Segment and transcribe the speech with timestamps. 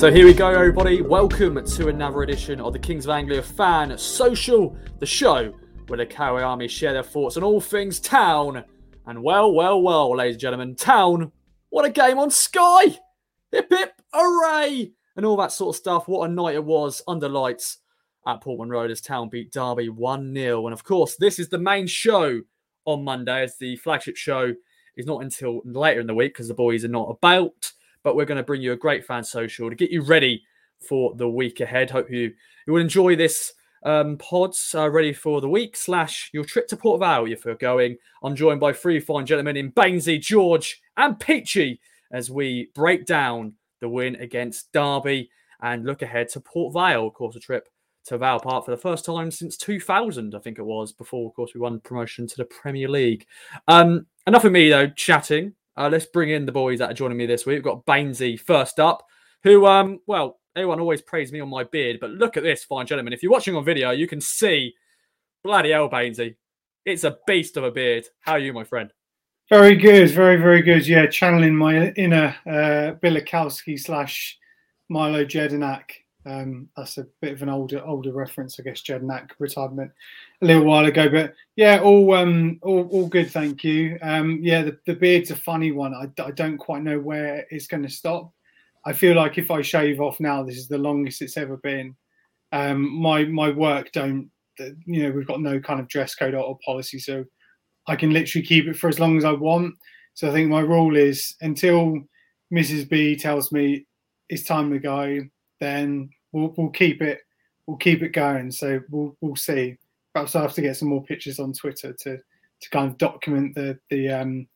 [0.00, 1.02] So here we go, everybody.
[1.02, 5.52] Welcome to another edition of the Kings of Anglia Fan Social, the show
[5.88, 8.64] where the Coway Army share their thoughts on all things town.
[9.04, 11.32] And well, well, well, ladies and gentlemen, town,
[11.68, 12.98] what a game on Sky!
[13.52, 14.92] Hip hip, hooray!
[15.16, 16.08] And all that sort of stuff.
[16.08, 17.76] What a night it was under lights
[18.26, 20.66] at Portman Road as Town beat Derby 1 0.
[20.66, 22.40] And of course, this is the main show
[22.86, 24.54] on Monday as the flagship show
[24.96, 27.72] is not until later in the week because the boys are not about.
[28.02, 30.42] But we're going to bring you a great fan social to get you ready
[30.80, 31.90] for the week ahead.
[31.90, 32.32] Hope you,
[32.66, 36.76] you will enjoy this um, pods uh, ready for the week slash your trip to
[36.76, 37.96] Port Vale if you're going.
[38.22, 41.80] I'm joined by three fine gentlemen in Bainsy, George, and Peachy
[42.12, 45.30] as we break down the win against Derby
[45.62, 47.68] and look ahead to Port Vale, of course, a trip
[48.06, 51.34] to Vale Park for the first time since 2000, I think it was, before, of
[51.34, 53.26] course, we won promotion to the Premier League.
[53.68, 55.54] Um, enough of me, though, chatting.
[55.80, 57.54] Uh, let's bring in the boys that are joining me this week.
[57.54, 59.02] We've got Bainsy first up,
[59.44, 62.86] who, um, well, everyone always praised me on my beard, but look at this, fine
[62.86, 63.14] gentlemen.
[63.14, 64.74] If you're watching on video, you can see
[65.42, 66.36] bloody hell, Bainsy.
[66.84, 68.04] It's a beast of a beard.
[68.20, 68.92] How are you, my friend?
[69.48, 70.86] Very good, very, very good.
[70.86, 74.38] Yeah, channeling my inner uh, Bialkowski slash
[74.90, 75.84] Mile Jedinak.
[76.26, 78.82] Um, that's a bit of an older older reference, I guess.
[78.82, 79.90] Jedinak retirement
[80.42, 83.30] a little while ago, but yeah, all um, all, all good.
[83.30, 83.98] Thank you.
[84.02, 85.94] Um, yeah, the, the beard's a funny one.
[85.94, 88.32] I, I don't quite know where it's going to stop.
[88.84, 91.96] I feel like if I shave off now, this is the longest it's ever been.
[92.52, 96.42] Um, my my work don't, you know, we've got no kind of dress code or,
[96.42, 97.24] or policy, so
[97.86, 99.74] I can literally keep it for as long as I want.
[100.14, 101.98] So I think my rule is until
[102.52, 102.88] Mrs.
[102.88, 103.86] B tells me
[104.28, 105.20] it's time to go,
[105.60, 107.20] then we'll, we'll keep it
[107.66, 108.50] we'll keep it going.
[108.50, 109.76] So we'll we'll see.
[110.12, 113.54] Perhaps I have to get some more pictures on Twitter to to kind of document
[113.54, 114.48] the the um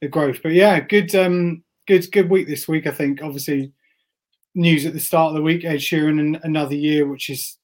[0.00, 0.40] the growth.
[0.42, 2.86] But yeah, good um good good week this week.
[2.86, 3.72] I think obviously
[4.54, 7.58] news at the start of the week, Ed Sheeran and another year, which is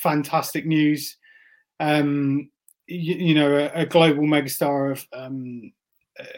[0.00, 1.16] fantastic news.
[1.80, 2.50] Um,
[2.86, 5.72] you, you know, a, a, global megastar of um,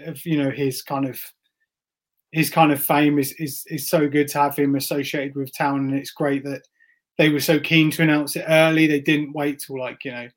[0.07, 1.21] of you know his kind of
[2.35, 5.89] his kind of fame is, is is so good to have him associated with town,
[5.89, 6.63] and it's great that
[7.17, 8.89] they were so keen to announce it early.
[8.89, 10.29] They didn't wait till like you know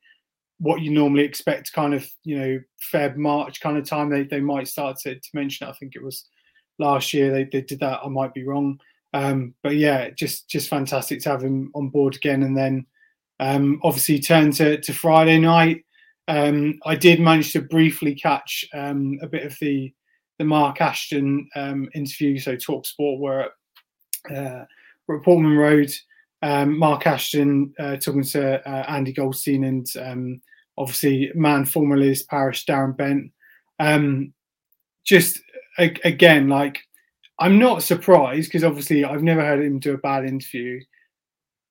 [0.60, 2.60] what you normally expect, kind of you know
[2.92, 4.10] Feb March kind of time.
[4.10, 5.70] They they might start to, to mention it.
[5.70, 6.24] I think it was
[6.78, 7.98] last year they, they did that.
[8.04, 8.78] I might be wrong,
[9.12, 12.44] um, but yeah, just just fantastic to have him on board again.
[12.44, 12.86] And then
[13.40, 15.84] um, obviously turn to to Friday night.
[16.28, 19.92] Um, I did manage to briefly catch um, a bit of the
[20.38, 22.38] the Mark Ashton um, interview.
[22.38, 24.64] So Talk Sport were at, uh,
[25.06, 25.90] were at Portman Road.
[26.42, 30.40] Um, Mark Ashton uh, talking to uh, Andy Goldstein and um,
[30.76, 33.32] obviously man formerly Liz Parish, Darren Bent.
[33.80, 34.32] Um,
[35.04, 35.40] just
[35.78, 36.78] a- again, like
[37.40, 40.80] I'm not surprised because obviously I've never heard him do a bad interview,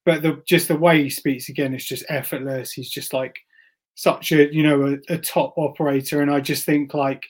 [0.06, 2.72] but the just the way he speaks again is just effortless.
[2.72, 3.38] He's just like
[3.96, 7.24] such a you know a, a top operator, and I just think like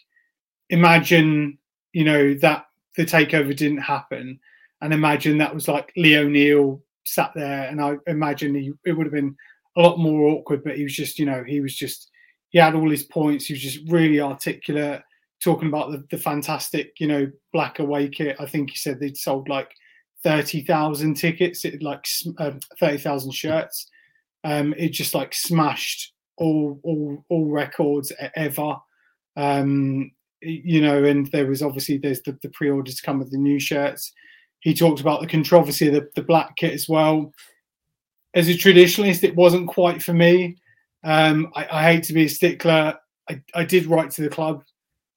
[0.70, 1.58] imagine
[1.94, 4.40] you know that the takeover didn't happen,
[4.82, 9.06] and imagine that was like Lee O'Neill sat there, and I imagine he, it would
[9.06, 9.36] have been
[9.78, 10.64] a lot more awkward.
[10.64, 12.10] But he was just, you know, he was just
[12.50, 13.46] he had all his points.
[13.46, 15.02] He was just really articulate,
[15.44, 18.38] talking about the, the fantastic, you know, black away kit.
[18.40, 19.72] I think he said they'd sold like
[20.24, 22.06] thirty thousand tickets, it like
[22.40, 23.90] um, thirty thousand shirts.
[24.44, 28.76] Um, it just like smashed all all all records ever.
[29.36, 30.12] Um,
[30.42, 34.14] you know, and there was obviously there's the, the pre-orders come with the new shirts.
[34.60, 37.32] He talked about the controversy of the, the black kit as well.
[38.34, 40.58] As a traditionalist, it wasn't quite for me.
[41.04, 42.98] Um, I, I, hate to be a stickler.
[43.30, 44.64] I, I did write to the club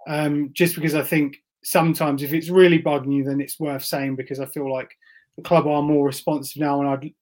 [0.06, 4.16] um, just because I think sometimes if it's really bugging you, then it's worth saying
[4.16, 4.90] because I feel like
[5.36, 7.14] the club are more responsive now, and I'd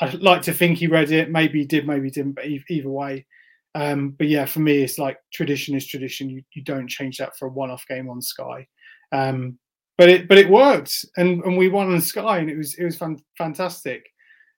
[0.00, 1.30] I'd like to think he read it.
[1.30, 2.32] Maybe he did, maybe he didn't.
[2.32, 3.26] But either way,
[3.74, 6.30] um, but yeah, for me, it's like tradition is tradition.
[6.30, 8.66] You you don't change that for a one-off game on Sky.
[9.12, 9.58] Um,
[9.96, 12.84] but it but it worked, and and we won on Sky, and it was it
[12.84, 14.04] was fan, fantastic.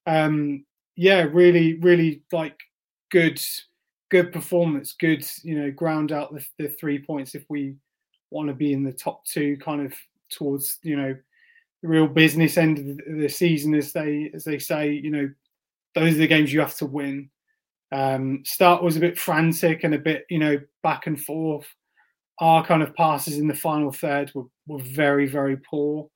[0.07, 0.65] Um,
[0.97, 2.59] yeah, really, really like
[3.11, 3.41] good
[4.11, 4.95] good performance.
[4.99, 7.75] Good, you know, ground out the, the three points if we
[8.31, 9.93] want to be in the top two, kind of
[10.31, 11.15] towards you know
[11.83, 14.93] the real business end of the, season, as they as they say.
[14.93, 15.31] You know,
[15.95, 17.31] those are the games you have to win.
[17.93, 21.67] Um, start was a bit frantic and a bit, you know, back and forth.
[22.39, 26.09] Our kind of passes in the final third were, were very, very poor.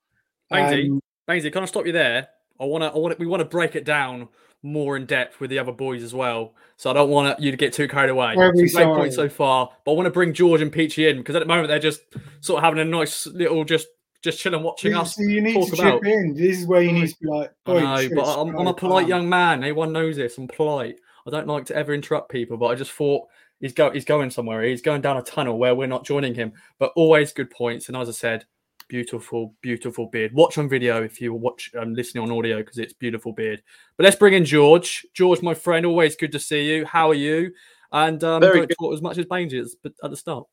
[0.53, 2.29] Bainsy, um, Bainsy, can I stop you there?
[2.61, 4.29] I want to, I want we want to break it down
[4.63, 6.55] more in depth with the other boys as well.
[6.77, 8.35] So I don't want you to get too carried away.
[8.35, 11.41] Great point so far, but I want to bring George and Peachy in because at
[11.41, 12.03] the moment they're just
[12.41, 13.87] sort of having a nice little just
[14.23, 15.19] just chilling, watching us.
[15.19, 16.03] You need to about.
[16.03, 16.35] chip in.
[16.35, 17.53] This is where you need to be like.
[17.67, 19.63] I know, but I'm, I'm a polite young man.
[19.63, 20.37] Everyone knows this.
[20.37, 20.97] I'm polite.
[21.27, 23.29] I don't like to ever interrupt people, but I just thought
[23.61, 24.63] he's go he's going somewhere.
[24.63, 26.53] He's going down a tunnel where we're not joining him.
[26.79, 27.89] But always good points.
[27.89, 28.45] And as I said,
[28.89, 30.35] beautiful, beautiful beard.
[30.35, 33.63] Watch on video if you watch um, listening on audio because it's beautiful beard.
[33.97, 35.07] But let's bring in George.
[35.15, 36.85] George, my friend, always good to see you.
[36.85, 37.53] How are you?
[37.93, 38.77] And um, Very don't good.
[38.79, 40.47] talk as much as Bainsy at, at the start.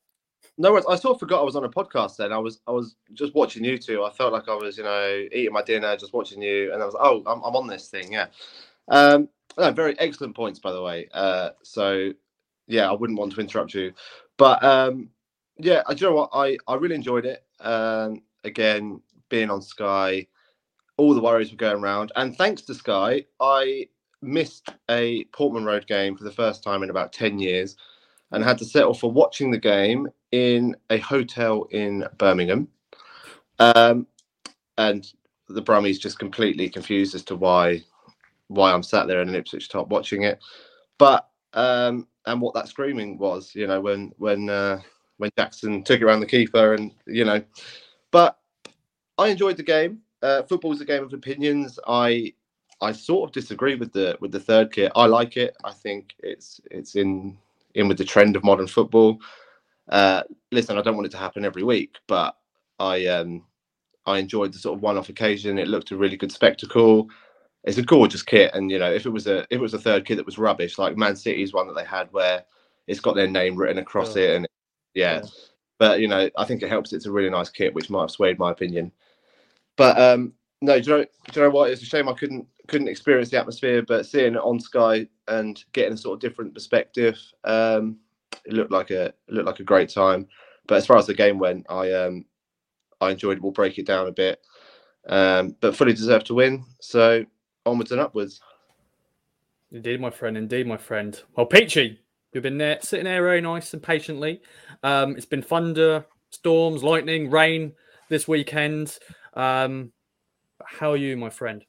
[0.56, 0.86] No, worries.
[0.88, 2.32] I sort of forgot I was on a podcast then.
[2.32, 4.02] I was I was just watching you two.
[4.02, 6.86] I felt like I was, you know, eating my dinner, just watching you, and I
[6.86, 8.26] was, oh, I'm, I'm on this thing, yeah.
[8.88, 11.08] Um, no, very excellent points, by the way.
[11.12, 12.12] Uh, so
[12.66, 13.92] yeah, I wouldn't want to interrupt you,
[14.36, 15.10] but um,
[15.58, 16.30] yeah, do you know what?
[16.32, 17.44] I I really enjoyed it.
[17.60, 20.26] Um, again, being on Sky,
[20.96, 23.88] all the worries were going around, and thanks to Sky, I
[24.22, 27.76] missed a Portman Road game for the first time in about ten years
[28.30, 32.68] and had to settle for watching the game in a hotel in Birmingham.
[33.58, 34.06] Um,
[34.76, 35.10] and
[35.48, 37.82] the Brummies just completely confused as to why
[38.48, 40.40] why I'm sat there in an Ipswich top watching it.
[40.98, 44.80] But um, and what that screaming was, you know, when when uh,
[45.18, 47.42] when Jackson took around the keeper, and you know,
[48.10, 48.38] but
[49.16, 50.00] I enjoyed the game.
[50.22, 51.78] Uh, football's a game of opinions.
[51.86, 52.32] I
[52.80, 54.92] I sort of disagree with the with the third kit.
[54.94, 55.56] I like it.
[55.64, 57.36] I think it's it's in
[57.74, 59.18] in with the trend of modern football.
[59.88, 60.22] Uh,
[60.52, 62.36] listen, I don't want it to happen every week, but
[62.78, 63.44] I um,
[64.06, 65.58] I enjoyed the sort of one-off occasion.
[65.58, 67.08] It looked a really good spectacle.
[67.68, 69.78] It's a gorgeous kit, and you know, if it was a if it was a
[69.78, 72.42] third kit that was rubbish, like Man City's one that they had where
[72.86, 74.22] it's got their name written across Yeah.
[74.22, 74.48] it, and
[74.94, 75.14] yeah.
[75.16, 75.22] Yeah.
[75.78, 76.92] But you know, I think it helps.
[76.94, 78.90] It's a really nice kit, which might have swayed my opinion.
[79.76, 80.32] But um,
[80.62, 81.70] no, do you know, do you know what?
[81.70, 85.62] It's a shame I couldn't couldn't experience the atmosphere, but seeing it on Sky and
[85.72, 87.98] getting a sort of different perspective, um,
[88.46, 90.26] it looked like a it looked like a great time.
[90.66, 92.24] But as far as the game went, I um,
[93.00, 93.42] I enjoyed it.
[93.42, 94.40] We'll break it down a bit,
[95.08, 96.64] um, but fully deserved to win.
[96.80, 97.24] So
[97.66, 98.40] onwards and upwards.
[99.70, 100.36] Indeed, my friend.
[100.36, 101.20] Indeed, my friend.
[101.36, 102.00] Well, Peachy,
[102.32, 104.40] you've been there, sitting there very nice and patiently.
[104.82, 107.72] Um, it's been thunder, storms, lightning, rain
[108.08, 108.98] this weekend.
[109.34, 109.92] Um,
[110.64, 111.64] how are you, my friend?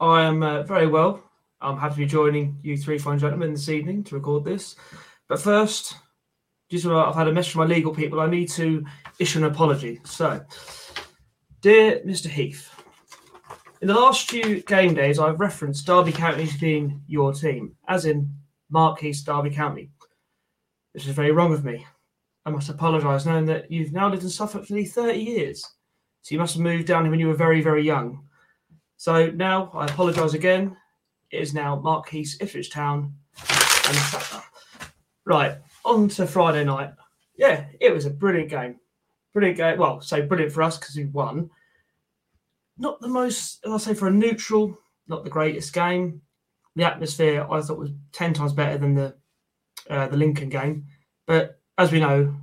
[0.00, 1.22] I am uh, very well.
[1.60, 4.76] I'm happy to be joining you three fine gentlemen this evening to record this.
[5.28, 5.94] But first,
[6.70, 8.20] just uh, I've had a message from my legal people.
[8.20, 8.84] I need to
[9.18, 10.00] issue an apology.
[10.04, 10.42] So,
[11.60, 12.28] dear Mr.
[12.28, 12.70] Heath,
[13.80, 18.04] in the last few game days, I've referenced Derby County as being your team, as
[18.04, 18.32] in
[18.68, 19.90] Mark Heath, Derby County.
[20.94, 21.86] This is very wrong of me.
[22.44, 25.64] I must apologise, knowing that you've now lived in Suffolk for nearly 30 years.
[26.22, 28.24] So you must have moved down here when you were very, very young.
[28.96, 30.76] So now I apologise again.
[31.30, 33.14] It is now Mark Heath, Ipswich Town,
[33.86, 34.42] and.
[35.24, 36.92] Right, on to Friday night.
[37.36, 38.80] Yeah, it was a brilliant game.
[39.32, 39.78] Brilliant game.
[39.78, 41.50] Well, say brilliant for us because we won.
[42.80, 46.22] Not the most, I'll say for a neutral, not the greatest game.
[46.74, 49.14] The atmosphere I thought was ten times better than the
[49.88, 50.86] uh, the Lincoln game.
[51.26, 52.34] But as we know,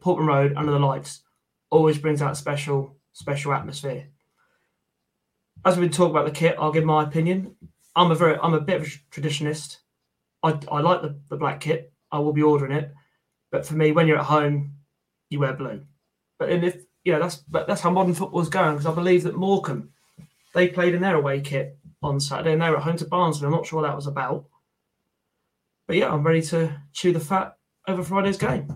[0.00, 1.22] Portman Road under the lights
[1.70, 4.06] always brings out special special atmosphere
[5.64, 7.54] as we talk about the kit, I'll give my opinion.
[7.96, 8.90] I'm a very, I'm a bit of a
[9.20, 9.78] traditionalist.
[10.42, 11.92] I, I like the, the black kit.
[12.10, 12.92] I will be ordering it,
[13.50, 14.72] but for me, when you're at home,
[15.30, 15.84] you wear blue.
[16.38, 19.34] But if you know that's but that's how modern football's going because I believe that
[19.34, 19.88] Morecambe
[20.54, 23.46] they played in their away kit on Saturday and they were at home to Barnsley.
[23.46, 24.44] I'm not sure what that was about,
[25.86, 28.68] but yeah, I'm ready to chew the fat over Friday's game.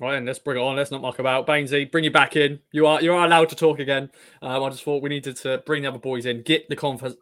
[0.00, 0.76] Right, then let's bring it on.
[0.76, 1.46] Let's not muck about.
[1.46, 2.60] Bainsy, bring you back in.
[2.72, 4.10] You are you are allowed to talk again.
[4.40, 6.76] Um, I just thought we needed to bring the other boys in, get the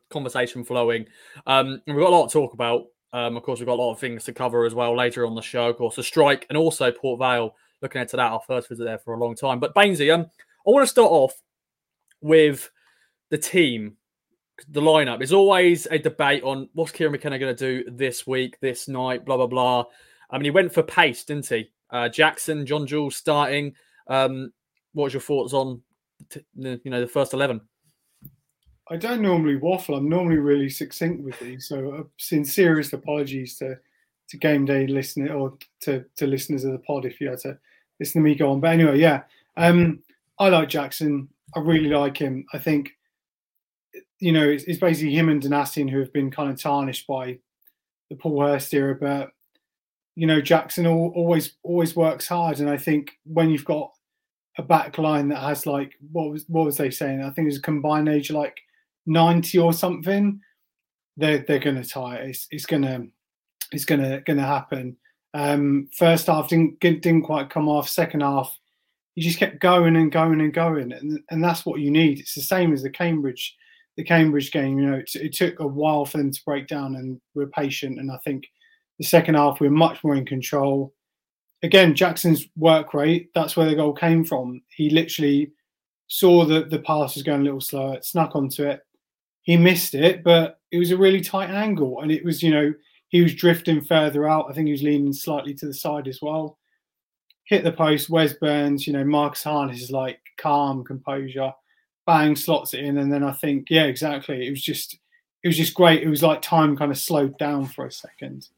[0.09, 1.07] conversation flowing.
[1.49, 2.85] Um, and we've got a lot to talk about.
[3.13, 5.35] Um, of course, we've got a lot of things to cover as well later on
[5.35, 5.69] the show.
[5.69, 7.57] Of course, the strike and also Port Vale.
[7.85, 9.61] Looking into that, our first visit there for a long time.
[9.61, 10.23] But Bainsy, um,
[10.67, 11.35] I want to start off
[12.23, 12.71] with
[13.29, 13.99] the team,
[14.71, 15.19] the lineup.
[15.19, 19.27] There's always a debate on what's Kieran McKenna going to do this week, this night,
[19.27, 19.85] blah blah blah.
[20.31, 21.71] I mean, he went for pace, didn't he?
[21.91, 23.75] Uh, Jackson, John Jules starting.
[24.07, 24.51] Um,
[24.95, 25.83] what was your thoughts on,
[26.31, 27.61] t- you know, the first eleven?
[28.89, 29.95] I don't normally waffle.
[29.95, 31.69] I'm normally really succinct with these.
[31.69, 33.77] So, uh, sincerest apologies to
[34.29, 37.59] to game day listener or to to listeners of the pod if you had to
[38.01, 38.61] listen to me go on.
[38.61, 39.23] But anyway, yeah,
[39.57, 40.01] um,
[40.39, 41.29] I like Jackson.
[41.55, 42.47] I really like him.
[42.53, 42.91] I think
[44.19, 47.39] you know it's, it's basically him and Donacien who have been kind of tarnished by
[48.11, 49.31] the Paul Hurst era, but
[50.17, 53.93] you know Jackson al- always always works hard, and I think when you've got
[54.57, 57.23] a back line that has like what was what was they saying?
[57.23, 58.57] I think it was a combined age like
[59.07, 60.41] ninety or something.
[61.17, 62.31] They're they're gonna tie it.
[62.31, 63.07] It's it's gonna
[63.73, 64.97] it's gonna gonna happen.
[65.35, 67.89] Um, first half didn't didn't quite come off.
[67.89, 68.57] Second half,
[69.15, 72.21] he just kept going and going and going, and and that's what you need.
[72.21, 73.55] It's the same as the Cambridge,
[73.97, 74.79] the Cambridge game.
[74.79, 77.99] You know, it, it took a while for them to break down, and we're patient.
[77.99, 78.47] And I think
[78.99, 80.95] the second half we we're much more in control.
[81.65, 84.61] Again, Jackson's work rate, that's where the goal came from.
[84.69, 85.51] He literally
[86.09, 88.81] saw that the pass was going a little slower, snuck onto it.
[89.43, 92.03] He missed it, but it was a really tight angle.
[92.03, 92.75] And it was, you know,
[93.15, 94.47] he was drifting further out.
[94.51, 96.59] I think he was leaning slightly to the side as well.
[97.45, 98.11] Hit the post.
[98.11, 101.53] Wes Burns, you know, Marcus Harness is like calm, composure,
[102.09, 102.99] bang, slots it in.
[102.99, 104.45] And then I think, yeah, exactly.
[104.45, 104.99] It was just,
[105.45, 106.03] it was just great.
[106.03, 108.49] It was like time kind of slowed down for a second.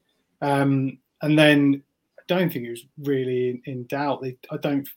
[0.41, 1.83] Um, and then
[2.19, 4.23] I don't think it was really in, in doubt.
[4.23, 4.89] They, I don't,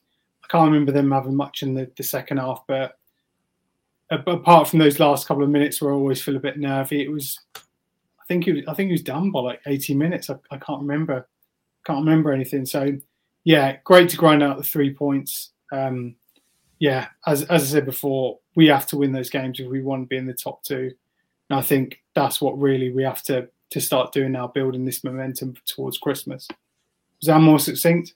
[0.41, 2.97] I can't remember them having much in the, the second half, but
[4.09, 7.11] apart from those last couple of minutes where I always feel a bit nervy, it
[7.11, 7.41] was,
[8.29, 10.29] think it was, I think it was done by like 80 minutes.
[10.29, 11.27] I, I can't remember,
[11.85, 12.65] can't remember anything.
[12.65, 12.93] So
[13.43, 15.51] yeah, great to grind out the three points.
[15.73, 16.15] Um,
[16.77, 20.03] yeah, as, as I said before, we have to win those games if we want
[20.03, 20.91] to be in the top two.
[21.49, 25.03] And I think that's what really we have to to start doing now, building this
[25.03, 26.47] momentum towards Christmas.
[27.21, 28.15] Was that more succinct?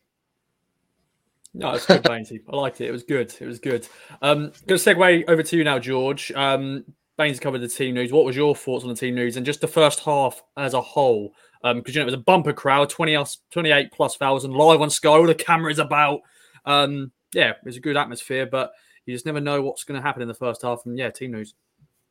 [1.53, 2.41] No, it's good, Bainsy.
[2.51, 2.87] I liked it.
[2.87, 3.33] It was good.
[3.39, 3.87] It was good.
[4.21, 6.31] Um, going to segue over to you now, George.
[6.31, 6.85] Um,
[7.17, 8.11] Baines covered the team news.
[8.11, 10.81] What was your thoughts on the team news and just the first half as a
[10.81, 11.33] whole?
[11.61, 14.89] Because um, you know it was a bumper crowd, 20, 28 plus thousand live on
[14.89, 15.09] Sky.
[15.09, 16.21] All the cameras about.
[16.65, 18.71] Um, yeah, it was a good atmosphere, but
[19.05, 20.85] you just never know what's going to happen in the first half.
[20.85, 21.55] And yeah, team news.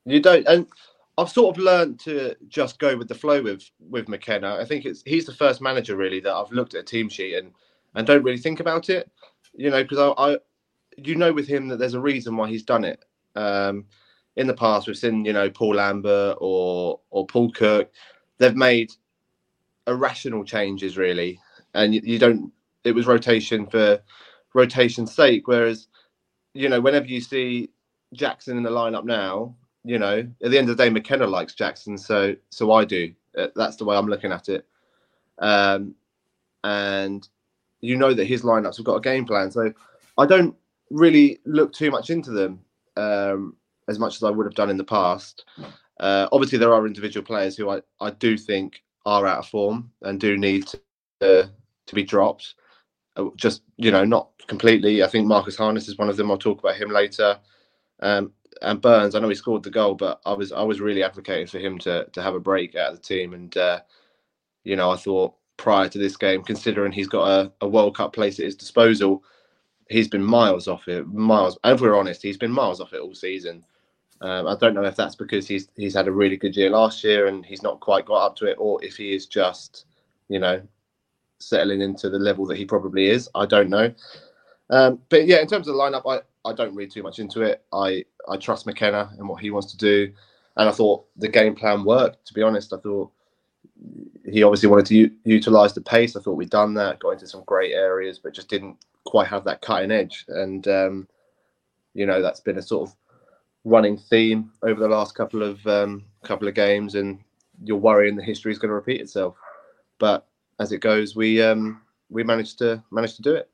[0.04, 0.66] You don't, and
[1.18, 4.56] I've sort of learned to just go with the flow with with McKenna.
[4.56, 7.35] I think it's he's the first manager really that I've looked at a team sheet
[7.35, 7.52] and
[7.94, 9.11] and don't really think about it,
[9.54, 10.38] you know, because I, I,
[10.97, 13.04] you know, with him that there's a reason why he's done it.
[13.35, 13.87] Um,
[14.36, 17.90] in the past, we've seen you know Paul Lambert or or Paul Cook,
[18.38, 18.92] they've made
[19.86, 21.38] irrational changes really,
[21.74, 22.52] and you, you don't.
[22.84, 24.00] It was rotation for
[24.54, 25.88] rotation's sake, whereas
[26.54, 27.70] you know whenever you see
[28.12, 31.54] Jackson in the lineup now, you know, at the end of the day, McKenna likes
[31.54, 33.12] Jackson, so so I do.
[33.36, 34.66] Uh, that's the way I'm looking at it.
[35.38, 35.94] Um,
[36.64, 37.26] and
[37.80, 39.72] you know that his lineups have got a game plan, so
[40.16, 40.54] I don't
[40.90, 42.60] really look too much into them
[42.96, 43.56] um,
[43.88, 45.44] as much as I would have done in the past.
[46.00, 49.90] Uh, obviously, there are individual players who I, I do think are out of form
[50.02, 50.78] and do need to,
[51.20, 51.46] uh,
[51.86, 52.54] to be dropped.
[53.16, 55.02] Uh, just you know, not completely.
[55.02, 56.30] I think Marcus Harness is one of them.
[56.30, 57.38] I'll talk about him later.
[58.00, 61.02] Um, and Burns, I know he scored the goal, but I was I was really
[61.02, 63.34] advocating for him to to have a break out of the team.
[63.34, 63.80] And uh,
[64.64, 68.12] you know, I thought prior to this game, considering he's got a, a World Cup
[68.12, 69.22] place at his disposal,
[69.88, 71.06] he's been miles off it.
[71.06, 73.64] Miles, and if we're honest, he's been miles off it all season.
[74.23, 77.02] Um, I don't know if that's because he's he's had a really good year last
[77.02, 79.87] year and he's not quite got up to it, or if he is just,
[80.29, 80.62] you know,
[81.41, 83.29] settling into the level that he probably is.
[83.35, 83.93] I don't know.
[84.71, 87.43] Um, but yeah, in terms of the lineup, I, I don't read too much into
[87.43, 87.64] it.
[87.73, 90.12] I, I trust McKenna and what he wants to do.
[90.57, 92.73] And I thought the game plan worked, to be honest.
[92.73, 93.11] I thought
[94.25, 96.14] he obviously wanted to u- utilize the pace.
[96.14, 99.45] I thought we'd done that, got into some great areas, but just didn't quite have
[99.45, 100.25] that cutting edge.
[100.29, 101.09] And, um,
[101.95, 102.97] you know, that's been a sort of
[103.64, 106.95] running theme over the last couple of um, couple of games.
[106.95, 107.19] And
[107.62, 109.37] you're worrying the history is going to repeat itself.
[109.99, 110.26] But
[110.59, 113.49] as it goes, we um, we managed to manage to do it.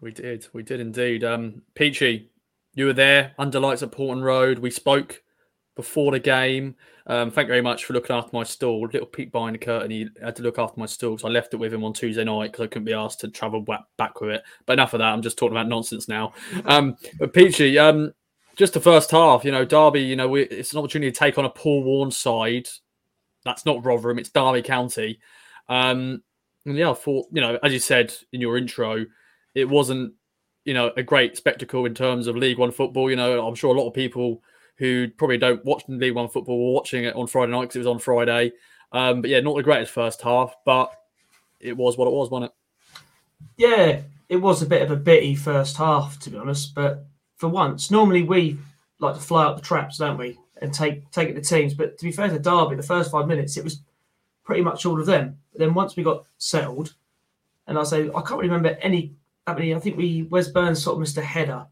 [0.00, 0.46] We did.
[0.52, 1.24] We did indeed.
[1.24, 2.30] Um, Peachy,
[2.74, 4.58] you were there under lights at Portman Road.
[4.58, 5.22] We spoke
[5.74, 6.74] before the game.
[7.06, 8.88] Um, thank you very much for looking after my stall.
[8.92, 9.90] Little peek behind the curtain.
[9.90, 12.24] He had to look after my stall, so I left it with him on Tuesday
[12.24, 14.42] night because I couldn't be asked to travel back, back with it.
[14.64, 15.12] But enough of that.
[15.12, 16.32] I'm just talking about nonsense now.
[16.64, 18.12] Um, but Peachy, um,
[18.56, 21.38] just the first half, you know, Derby, you know, we, it's an opportunity to take
[21.38, 22.68] on a Paul Warne side.
[23.44, 25.20] That's not Rotherham, it's Derby County.
[25.68, 26.22] Um,
[26.64, 29.06] and yeah, I thought, you know, as you said in your intro,
[29.54, 30.14] it wasn't
[30.64, 33.08] you know a great spectacle in terms of League One football.
[33.08, 34.42] You know, I'm sure a lot of people
[34.76, 37.80] who probably don't watch League One football were watching it on Friday night because it
[37.80, 38.52] was on Friday.
[38.92, 40.92] Um, but yeah, not the greatest first half, but
[41.60, 42.56] it was what it was, wasn't it?
[43.56, 46.74] Yeah, it was a bit of a bitty first half, to be honest.
[46.74, 48.58] But for once, normally we
[48.98, 51.74] like to fly up the traps, don't we, and take take it to teams.
[51.74, 53.80] But to be fair to Derby, the first five minutes it was
[54.44, 55.38] pretty much all of them.
[55.52, 56.94] But then once we got settled,
[57.66, 59.16] and I say I can't remember any
[59.54, 61.66] mean, I think we Wes Burns sort of missed a header.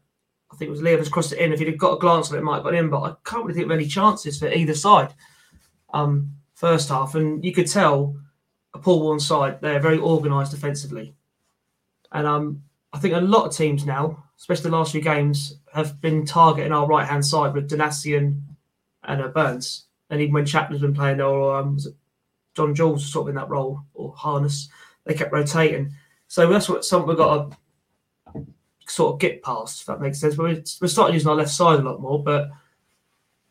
[0.51, 1.51] I think it was just crossed it in.
[1.51, 3.15] If he'd have got a glance on it, it might have got in, but I
[3.25, 5.13] can't really think of any chances for either side.
[5.93, 8.15] Um, first half, and you could tell
[8.73, 11.15] a Paul side they're very organised defensively,
[12.11, 15.99] and um, I think a lot of teams now, especially the last few games, have
[16.01, 18.41] been targeting our right hand side with Donacien
[19.03, 21.77] and uh, Burns, and even when Chapman's been playing, or um,
[22.55, 24.69] John Jules was sort of in that role, or Harness,
[25.05, 25.91] they kept rotating.
[26.27, 27.51] So that's what something we've got
[28.33, 28.45] to
[28.87, 29.81] sort of get past.
[29.81, 30.37] If that makes sense.
[30.37, 32.49] We're, we're starting using our left side a lot more, but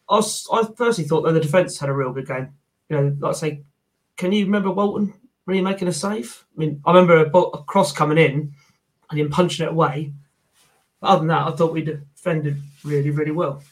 [0.08, 2.52] I was, I personally thought that the defence had a real good game.
[2.88, 3.62] You know, like I say,
[4.16, 5.14] can you remember Walton
[5.46, 6.44] really making a save?
[6.56, 8.52] I mean, I remember a, a cross coming in
[9.10, 10.12] and him punching it away.
[11.04, 13.62] But other than that, I thought we defended really, really well.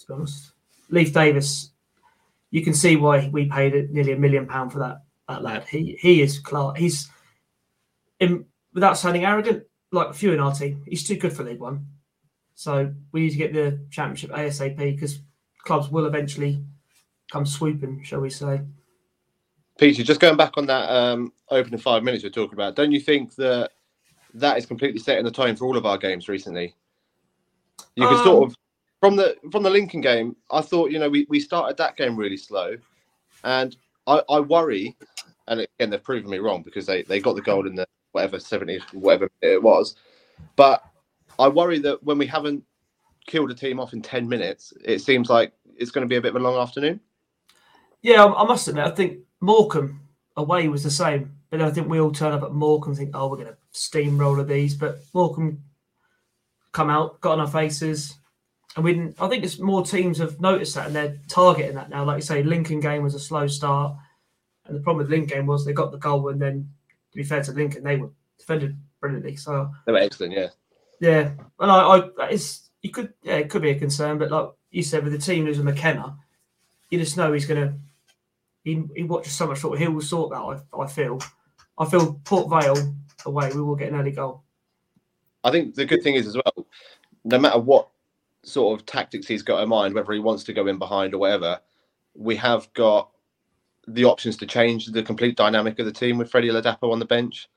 [0.00, 0.50] To be honest,
[0.90, 1.70] Leif Davis,
[2.50, 5.68] you can see why we paid nearly a million pound for that that lad.
[5.68, 6.76] He he is class.
[6.76, 7.08] He's
[8.18, 9.62] in, without sounding arrogant,
[9.92, 10.82] like a few in our team.
[10.84, 11.86] He's too good for League One.
[12.56, 15.20] So we need to get the championship ASAP because
[15.58, 16.60] clubs will eventually
[17.30, 18.62] come swooping, shall we say.
[19.78, 22.98] Peter, just going back on that um, opening five minutes we're talking about, don't you
[22.98, 23.70] think that
[24.34, 26.74] that is completely setting the tone for all of our games recently?
[27.96, 28.56] You can um, sort of
[29.00, 30.36] from the from the Lincoln game.
[30.50, 32.76] I thought you know we, we started that game really slow,
[33.44, 33.76] and
[34.06, 34.96] I, I worry,
[35.48, 38.38] and again they've proven me wrong because they, they got the goal in the whatever
[38.38, 39.96] 70 whatever it was,
[40.56, 40.84] but
[41.38, 42.62] I worry that when we haven't
[43.26, 46.20] killed a team off in 10 minutes, it seems like it's going to be a
[46.20, 47.00] bit of a long afternoon.
[48.02, 50.00] Yeah, I must admit, I think Morecambe
[50.36, 51.32] away was the same.
[51.50, 53.56] But I think we all turn up at Morecambe and think, oh, we're going to
[53.74, 54.74] steamroller these.
[54.74, 55.62] But Morecambe
[56.72, 58.14] come out, got on our faces.
[58.76, 61.90] And we didn't, I think it's more teams have noticed that and they're targeting that
[61.90, 62.04] now.
[62.04, 63.96] Like you say, Lincoln game was a slow start.
[64.66, 66.68] And the problem with Lincoln game was they got the goal and then,
[67.12, 69.36] to be fair to Lincoln, they were defended brilliantly.
[69.36, 70.48] So they were excellent, yeah.
[71.00, 71.30] Yeah.
[71.60, 74.18] And I, I it's, you could, yeah, it could be a concern.
[74.18, 76.16] But like you said, with the team losing McKenna,
[76.90, 77.74] you just know he's going to
[78.64, 79.78] he, he watches so much football.
[79.78, 80.38] He will sort that.
[80.72, 81.20] I, I feel.
[81.76, 82.94] I feel Port Vale
[83.26, 83.50] away.
[83.54, 84.42] We will get an early goal.
[85.42, 86.66] I think the good thing is as well.
[87.24, 87.88] No matter what
[88.42, 91.18] sort of tactics he's got in mind, whether he wants to go in behind or
[91.18, 91.60] whatever,
[92.14, 93.10] we have got
[93.86, 97.04] the options to change the complete dynamic of the team with Freddie Ladapo on the
[97.04, 97.48] bench.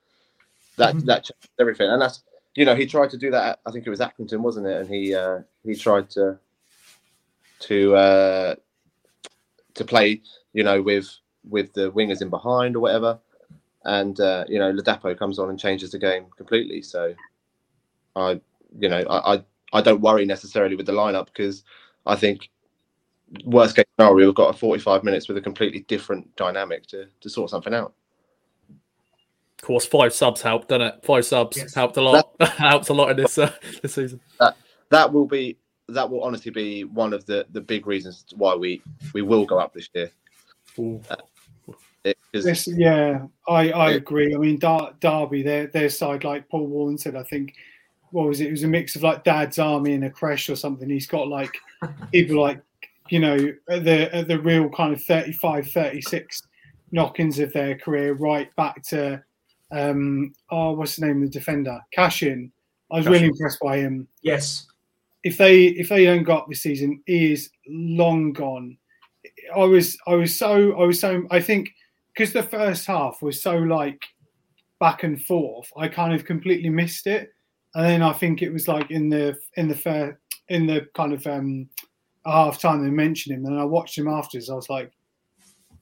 [0.76, 1.06] That mm-hmm.
[1.06, 2.22] that changed everything, and that's
[2.54, 3.44] you know he tried to do that.
[3.44, 4.80] At, I think it was Accrington, wasn't it?
[4.80, 6.38] And he uh, he tried to
[7.60, 8.54] to uh,
[9.74, 11.08] to play you know, with
[11.48, 13.18] with the wingers in behind or whatever.
[13.84, 16.82] And uh, you know, Ladapo comes on and changes the game completely.
[16.82, 17.14] So
[18.16, 18.40] I,
[18.78, 21.64] you know, I, I, I don't worry necessarily with the lineup because
[22.06, 22.50] I think
[23.44, 27.30] worst case scenario we've got a 45 minutes with a completely different dynamic to to
[27.30, 27.94] sort something out.
[29.58, 31.04] Of course, five subs helped, doesn't it?
[31.04, 31.74] Five subs yes.
[31.74, 32.30] helped a lot.
[32.40, 34.20] helped a lot in this uh, this season.
[34.40, 34.56] That
[34.90, 38.82] that will be that will honestly be one of the the big reasons why we
[39.14, 40.10] we will go up this year
[41.10, 41.16] uh,
[42.32, 44.34] this, yeah, I, I agree.
[44.34, 47.54] I mean, Dar- Derby, their their side, like Paul Warne said, I think,
[48.10, 48.48] what was it?
[48.48, 50.88] It was a mix of like Dad's Army and a Crash or something.
[50.88, 51.56] He's got like
[52.12, 52.60] people like,
[53.08, 56.42] you know, the the real kind of 35, 36
[56.90, 59.22] knock-ins of their career, right back to,
[59.70, 61.80] um, oh, what's the name of the defender?
[61.92, 62.50] Cashin.
[62.90, 64.08] I was really impressed by him.
[64.22, 64.66] Yes.
[65.24, 68.78] If they if they don't got this season, he is long gone.
[69.54, 71.70] I was I was so I was so I think
[72.18, 74.02] because the first half was so like
[74.80, 77.32] back and forth, I kind of completely missed it.
[77.76, 81.12] And then I think it was like in the in the fair in the kind
[81.12, 81.68] of um
[82.26, 84.50] half time they mentioned him, and I watched him afterwards.
[84.50, 84.90] I was like,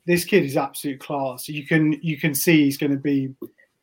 [0.04, 1.48] this kid is absolute class.
[1.48, 3.34] You can you can see he's going to be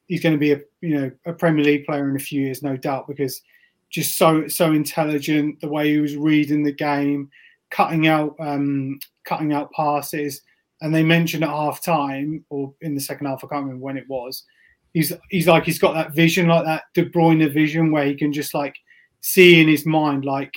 [0.08, 2.62] he's going to be a you know a Premier League player in a few years,
[2.62, 3.42] no doubt, because
[3.90, 5.60] just so so intelligent.
[5.60, 7.32] The way he was reading the game,
[7.72, 10.44] cutting out um, cutting out passes.
[10.84, 13.98] And they mentioned at half time or in the second half, I can't remember when
[13.98, 14.44] it was.
[14.94, 18.32] He's he's like he's got that vision, like that De Bruyne vision, where he can
[18.32, 18.76] just like
[19.22, 20.54] see in his mind, like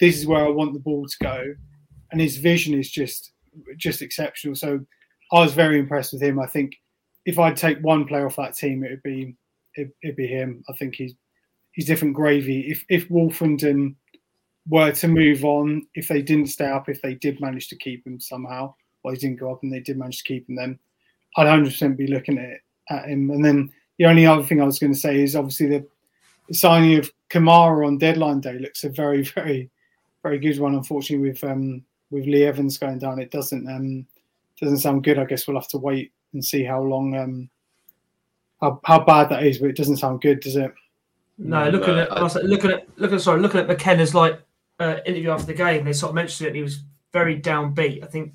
[0.00, 1.54] this is where I want the ball to go,
[2.10, 3.32] and his vision is just
[3.76, 4.56] just exceptional.
[4.56, 4.80] So
[5.32, 6.40] I was very impressed with him.
[6.40, 6.74] I think
[7.26, 9.36] if I'd take one player off that team, it would be
[9.74, 10.64] it, would be him.
[10.68, 11.14] I think he's
[11.72, 12.62] he's different gravy.
[12.68, 13.94] If if Woolfenden
[14.66, 18.06] were to move on, if they didn't stay up, if they did manage to keep
[18.06, 20.78] him somehow, or he didn't go up and they did manage to keep him, then
[21.36, 23.30] I'd 100% be looking at, at him.
[23.30, 25.86] And then the only other thing I was going to say is obviously the,
[26.48, 29.70] the signing of Kamara on deadline day looks a very, very,
[30.22, 30.74] very good one.
[30.74, 34.06] Unfortunately, with um, with Lee Evans going down, it doesn't um,
[34.60, 35.18] doesn't sound good.
[35.18, 37.50] I guess we'll have to wait and see how long um,
[38.60, 40.72] how, how bad that is, but it doesn't sound good, does it?
[41.38, 42.10] No, looking at
[42.44, 44.40] looking at looking sorry, looking at McKenna's like
[44.80, 46.50] uh, interview after the game, they sort of mentioned it.
[46.50, 46.82] And he was
[47.12, 48.02] very downbeat.
[48.02, 48.34] I think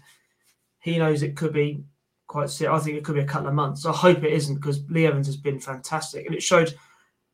[0.83, 1.83] he knows it could be
[2.27, 2.49] quite.
[2.61, 3.85] I think it could be a couple of months.
[3.85, 6.73] I hope it isn't because Lee Evans has been fantastic, and it showed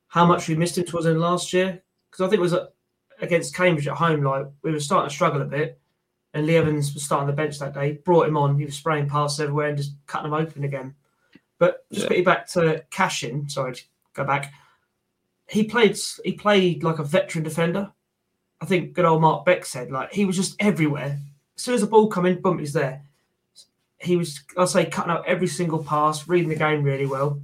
[0.07, 1.81] how much we missed him towards the end last year.
[2.09, 2.67] Because I think it was uh,
[3.21, 4.23] against Cambridge at home.
[4.23, 5.79] Like we were starting to struggle a bit,
[6.33, 7.93] and Lee Evans was starting the bench that day.
[8.05, 8.57] Brought him on.
[8.57, 10.95] He was spraying passes everywhere and just cutting them open again.
[11.57, 12.07] But just yeah.
[12.07, 13.49] put you back to Cashin.
[13.49, 13.83] Sorry, to
[14.13, 14.53] go back
[15.49, 17.91] he played he played like a veteran defender.
[18.61, 21.19] I think good old Mark Beck said like he was just everywhere.
[21.57, 23.03] As soon as the ball come in, boom, he's there.
[24.01, 27.41] He was, I'll say, cutting out every single pass, reading the game really well.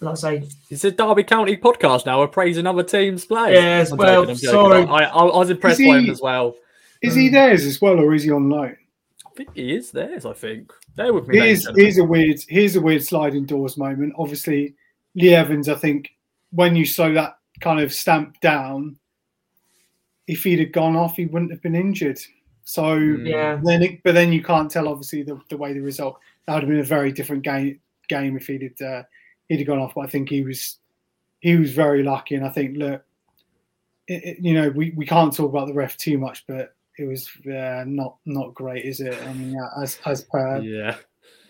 [0.00, 2.20] Like I say, It's a Derby County podcast now.
[2.20, 3.54] We're praising other teams' play.
[3.54, 4.84] Yes, I'm well, joking, I'm sorry.
[4.84, 6.54] I, I, I was impressed Is by him as well.
[7.02, 7.20] Is Hmm.
[7.20, 8.76] he theirs as well, or is he on loan?
[9.26, 10.24] I think he is theirs.
[10.26, 10.72] I think.
[10.96, 11.40] Bear with me.
[11.40, 14.14] ladies Here's here's a weird here's a weird sliding doors moment.
[14.18, 14.74] Obviously,
[15.14, 15.68] Lee Evans.
[15.68, 16.10] I think
[16.50, 18.96] when you slow that kind of stamp down,
[20.26, 22.18] if he'd have gone off, he wouldn't have been injured.
[22.68, 23.28] So Mm.
[23.28, 26.54] yeah, then, it, but then you can't tell obviously the, the way the result that
[26.54, 29.02] would have been a very different game game if he'd had, uh,
[29.48, 29.94] he'd have gone off.
[29.94, 30.78] But I think he was
[31.40, 33.04] he was very lucky, and I think look,
[34.08, 37.04] it, it- you know, we, we can't talk about the ref too much, but it
[37.04, 39.14] was uh, not not great, is it?
[39.22, 40.58] I mean, yeah, as as per.
[40.58, 40.96] Yeah.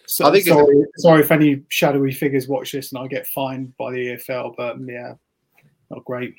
[0.08, 3.26] So, I think it's- sorry, sorry if any shadowy figures watch this and I get
[3.26, 5.14] fined by the EFL, but yeah,
[5.90, 6.34] not great.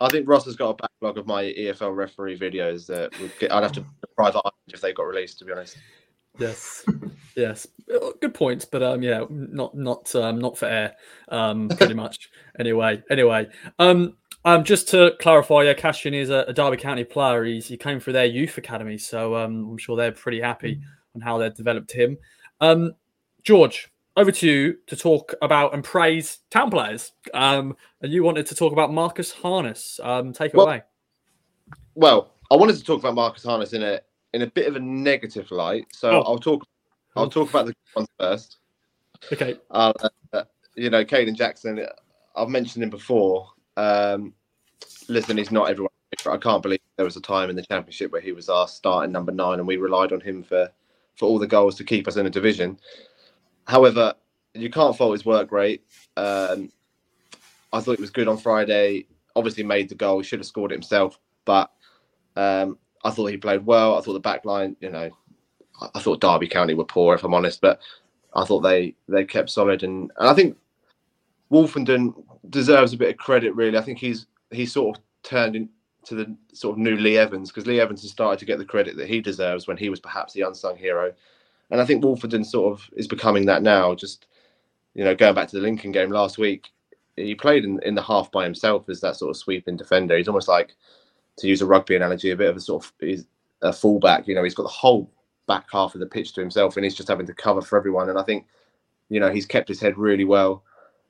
[0.00, 3.52] I think Ross has got a backlog of my EFL referee videos that would get,
[3.52, 5.38] I'd have to private if they got released.
[5.38, 5.78] To be honest,
[6.38, 6.84] Yes.
[7.34, 7.66] yes.
[7.92, 10.94] Uh, Good points, but um, yeah, not not um, not for air.
[11.28, 12.28] Um, pretty much.
[12.58, 13.46] Anyway, anyway,
[13.78, 17.44] um, um, just to clarify, yeah, Cashin is a, a Derby County player.
[17.44, 20.80] He's he came through their youth academy, so um, I'm sure they're pretty happy
[21.14, 22.18] on how they've developed him.
[22.60, 22.92] Um,
[23.42, 27.12] George, over to you to talk about and praise town players.
[27.34, 30.00] Um, and you wanted to talk about Marcus Harness.
[30.02, 30.82] Um, take it Well- away.
[31.94, 34.00] well, I wanted to talk about Marcus Harness in a
[34.32, 35.86] in a bit of a negative light.
[35.92, 36.20] So Oh.
[36.22, 36.66] I'll talk
[37.14, 38.58] I'll talk about the ones first.
[39.32, 39.56] Okay.
[39.70, 39.94] Uh,
[40.34, 40.42] uh,
[40.74, 41.86] you know, Kayden Jackson.
[42.34, 43.48] I've mentioned him before.
[43.78, 44.34] Um,
[45.08, 45.90] listen, he's not everyone.
[46.26, 49.12] I can't believe there was a time in the championship where he was our starting
[49.12, 50.70] number nine, and we relied on him for
[51.14, 52.78] for all the goals to keep us in a division.
[53.66, 54.14] However,
[54.54, 55.84] you can't fault his work rate.
[56.16, 56.70] Um,
[57.72, 59.06] I thought it was good on Friday.
[59.34, 60.18] Obviously, made the goal.
[60.18, 61.70] He should have scored it himself, but
[62.36, 63.98] um, I thought he played well.
[63.98, 65.10] I thought the back line, you know,
[65.94, 67.80] I, thought Derby County were poor, if I'm honest, but
[68.34, 70.56] I thought they they kept solid, and, and I think
[71.50, 72.14] Woolfenden
[72.48, 73.54] deserves a bit of credit.
[73.54, 77.50] Really, I think he's he's sort of turned into the sort of new Lee Evans
[77.50, 80.00] because Lee Evans has started to get the credit that he deserves when he was
[80.00, 81.12] perhaps the unsung hero,
[81.70, 83.94] and I think Woolfenden sort of is becoming that now.
[83.94, 84.26] Just
[84.94, 86.70] you know, going back to the Lincoln game last week,
[87.16, 90.16] he played in, in the half by himself as that sort of sweeping defender.
[90.16, 90.74] He's almost like,
[91.38, 93.24] to use a rugby analogy, a bit of a sort of
[93.62, 94.26] a fullback.
[94.26, 95.10] You know, he's got the whole
[95.46, 98.08] back half of the pitch to himself, and he's just having to cover for everyone.
[98.08, 98.46] And I think,
[99.10, 100.64] you know, he's kept his head really well.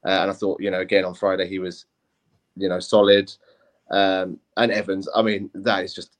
[0.04, 1.86] Uh, and I thought, you know, again on Friday he was,
[2.56, 3.32] you know, solid.
[3.90, 6.16] Um, and Evans, I mean, that is just.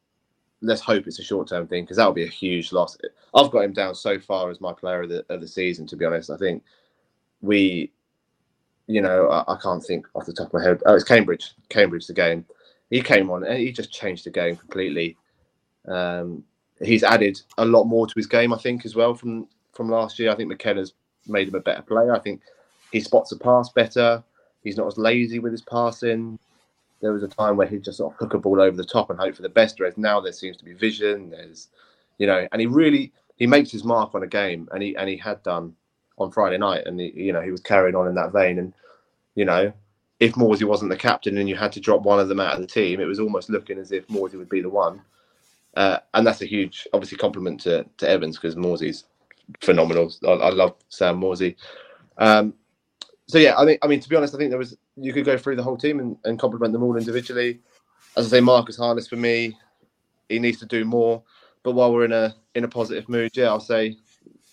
[0.63, 2.97] Let's hope it's a short-term thing because that would be a huge loss.
[3.35, 5.87] I've got him down so far as my player of the of the season.
[5.89, 6.63] To be honest, I think
[7.43, 7.93] we,
[8.87, 10.83] you know, I, I can't think off the top of my head.
[10.87, 11.53] Oh, it's Cambridge.
[11.69, 12.45] Cambridge, the game.
[12.91, 15.17] He came on and he just changed the game completely.
[15.87, 16.45] Um,
[16.81, 20.19] he's added a lot more to his game, I think, as well from from last
[20.19, 20.31] year.
[20.31, 20.95] I think McKenna's
[21.27, 22.15] made him a better player.
[22.15, 22.41] I think
[22.93, 24.23] he spots a pass better.
[24.63, 26.39] He's not as lazy with his passing.
[27.01, 29.11] There was a time where he'd just sort of hook a ball over the top
[29.11, 29.79] and hope for the best.
[29.79, 31.31] Whereas now there seems to be vision.
[31.31, 31.69] There's,
[32.19, 35.09] you know, and he really he makes his mark on a game, and he and
[35.09, 35.75] he had done
[36.19, 38.59] on Friday night, and he, you know he was carrying on in that vein.
[38.59, 38.73] And
[39.35, 39.73] you know,
[40.21, 42.61] if Morsy wasn't the captain and you had to drop one of them out of
[42.61, 45.03] the team, it was almost looking as if Morsy would be the one.
[45.77, 49.05] Uh, and that's a huge, obviously, compliment to, to Evans because Morsy's
[49.61, 50.11] phenomenal.
[50.27, 51.55] I, I love Sam Morsy.
[52.17, 52.55] Um,
[53.29, 55.25] so yeah, I mean, I mean, to be honest, I think there was you could
[55.25, 57.61] go through the whole team and, and compliment them all individually.
[58.17, 59.57] As I say, Marcus Harness for me,
[60.29, 61.23] he needs to do more.
[61.63, 63.97] But while we're in a in a positive mood, yeah, I'll say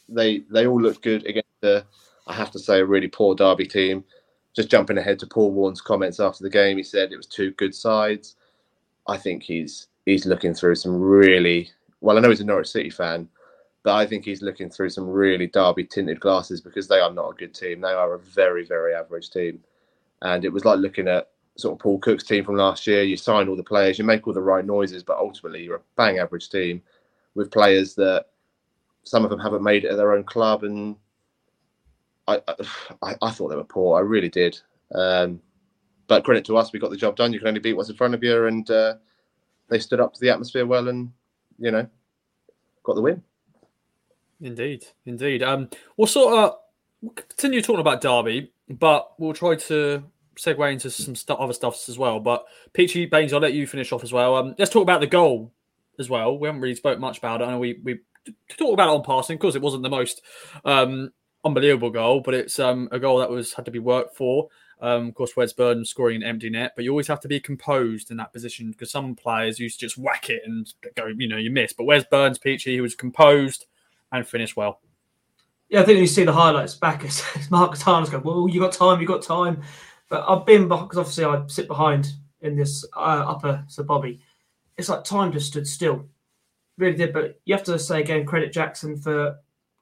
[0.09, 1.85] they they all look good against the,
[2.25, 4.03] I have to say, a really poor Derby team.
[4.55, 7.51] Just jumping ahead to Paul Warne's comments after the game, he said it was two
[7.51, 8.35] good sides.
[9.07, 11.69] I think he's he's looking through some really
[12.01, 12.17] well.
[12.17, 13.29] I know he's a Norwich City fan,
[13.83, 17.31] but I think he's looking through some really Derby tinted glasses because they are not
[17.31, 17.81] a good team.
[17.81, 19.63] They are a very very average team,
[20.21, 23.03] and it was like looking at sort of Paul Cook's team from last year.
[23.03, 25.81] You sign all the players, you make all the right noises, but ultimately you're a
[25.97, 26.81] bang average team
[27.35, 28.27] with players that
[29.03, 30.95] some of them haven't made it at their own club, and
[32.27, 32.41] I
[33.01, 33.97] I, I thought they were poor.
[33.97, 34.59] I really did.
[34.93, 35.41] Um,
[36.07, 37.33] but credit to us, we got the job done.
[37.33, 38.95] You can only beat what's in front of you, and uh,
[39.69, 41.11] they stood up to the atmosphere well, and
[41.59, 41.87] you know,
[42.83, 43.23] got the win.
[44.43, 45.41] Indeed, indeed.
[45.41, 46.57] Um, we'll sort of
[47.01, 50.03] we'll continue talking about Derby, but we'll try to
[50.35, 52.19] segue into some stu- other stuffs as well.
[52.19, 54.35] But Peachy Baines, I'll let you finish off as well.
[54.35, 55.53] Um, let's talk about the goal
[55.97, 56.37] as well.
[56.37, 57.45] We haven't really spoke much about it.
[57.45, 57.99] I know we we
[58.49, 60.21] talked about it on passing because it wasn't the most
[60.65, 61.11] um
[61.45, 64.49] unbelievable goal, but it's um, a goal that was had to be worked for.
[64.81, 67.39] Um, of course, Wes Burns scoring an empty net, but you always have to be
[67.39, 71.27] composed in that position because some players used to just whack it and go, you
[71.27, 71.71] know, you miss.
[71.71, 73.65] But Wes Burns, Peachy, he was composed
[74.13, 74.79] and finished well.
[75.69, 78.71] Yeah, I think you see the highlights back, as Marcus Harness going, well, you got
[78.71, 79.61] time, you got time.
[80.07, 84.21] But I've been, because obviously I sit behind in this uh, upper Sir Bobby.
[84.77, 86.07] It's like time just stood still.
[86.77, 87.13] Really did.
[87.13, 89.37] But you have to say again, credit Jackson for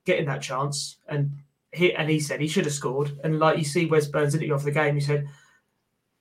[0.06, 0.98] getting that chance.
[1.08, 1.32] And
[1.74, 3.20] he, and he said he should have scored.
[3.24, 5.28] And like you see Wes Burns interview off the game, he said,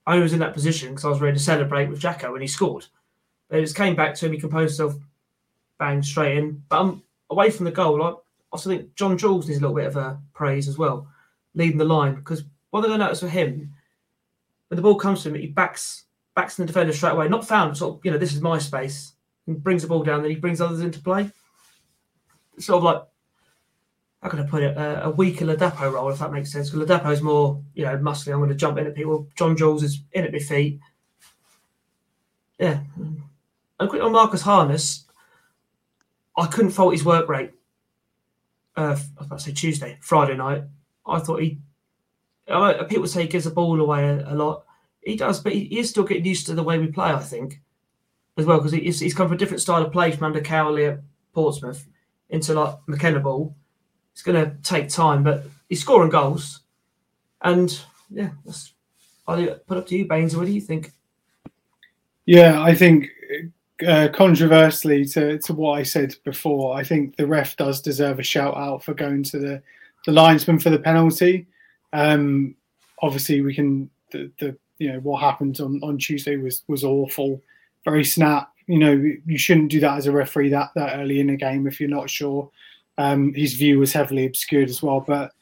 [0.07, 2.49] I was in that position because I was ready to celebrate with Jacko when he
[2.49, 2.87] scored.
[3.49, 5.01] But it just came back to him, he composed himself,
[5.79, 6.62] bang, straight in.
[6.68, 8.02] But I'm away from the goal.
[8.02, 8.14] I
[8.52, 11.08] also think John Jules needs a little bit of a praise as well,
[11.54, 12.16] leading the line.
[12.16, 13.72] Because one they're going to for him,
[14.68, 17.28] when the ball comes to him, he backs backs in the defender straight away.
[17.28, 19.14] Not found, sort of, you know, this is my space.
[19.46, 21.30] And brings the ball down, then he brings others into play.
[22.58, 23.02] Sort of like
[24.22, 26.70] how can I put it, a, a weaker Ladapo role, if that makes sense.
[26.70, 28.32] Because Ladapo is more, you know, muscly.
[28.32, 29.28] I'm going to jump in at people.
[29.34, 30.78] John Jules is in at my feet.
[32.58, 32.80] Yeah.
[33.78, 35.06] And quick on Marcus Harness,
[36.40, 37.53] I couldn't fault his work rate.
[38.76, 40.64] Uh, I was about to say Tuesday, Friday night.
[41.07, 41.61] I thought he.
[42.88, 44.64] People say he gives the ball away a, a lot.
[45.03, 47.11] He does, but he, he, is still getting used to the way we play.
[47.11, 47.61] I think,
[48.37, 50.87] as well, because he's, he's come from a different style of play from under Cowley
[50.87, 51.00] at
[51.33, 51.87] Portsmouth
[52.29, 53.55] into like McKenna ball
[54.12, 56.61] it's going to take time, but he's scoring goals.
[57.42, 58.74] And yeah, that's,
[59.26, 60.37] I'll put up to you, Baines.
[60.37, 60.92] What do you think?
[62.26, 63.09] Yeah, I think
[63.86, 68.22] uh, controversially to, to what I said before, I think the ref does deserve a
[68.22, 69.62] shout out for going to the,
[70.06, 71.46] the linesman for the penalty.
[71.92, 72.54] Um,
[73.02, 77.40] obviously, we can the, the you know what happened on, on Tuesday was was awful,
[77.84, 78.52] very snap.
[78.66, 78.92] You know
[79.26, 81.88] you shouldn't do that as a referee that that early in a game if you're
[81.88, 82.50] not sure.
[82.98, 85.32] Um, his view was heavily obscured as well, but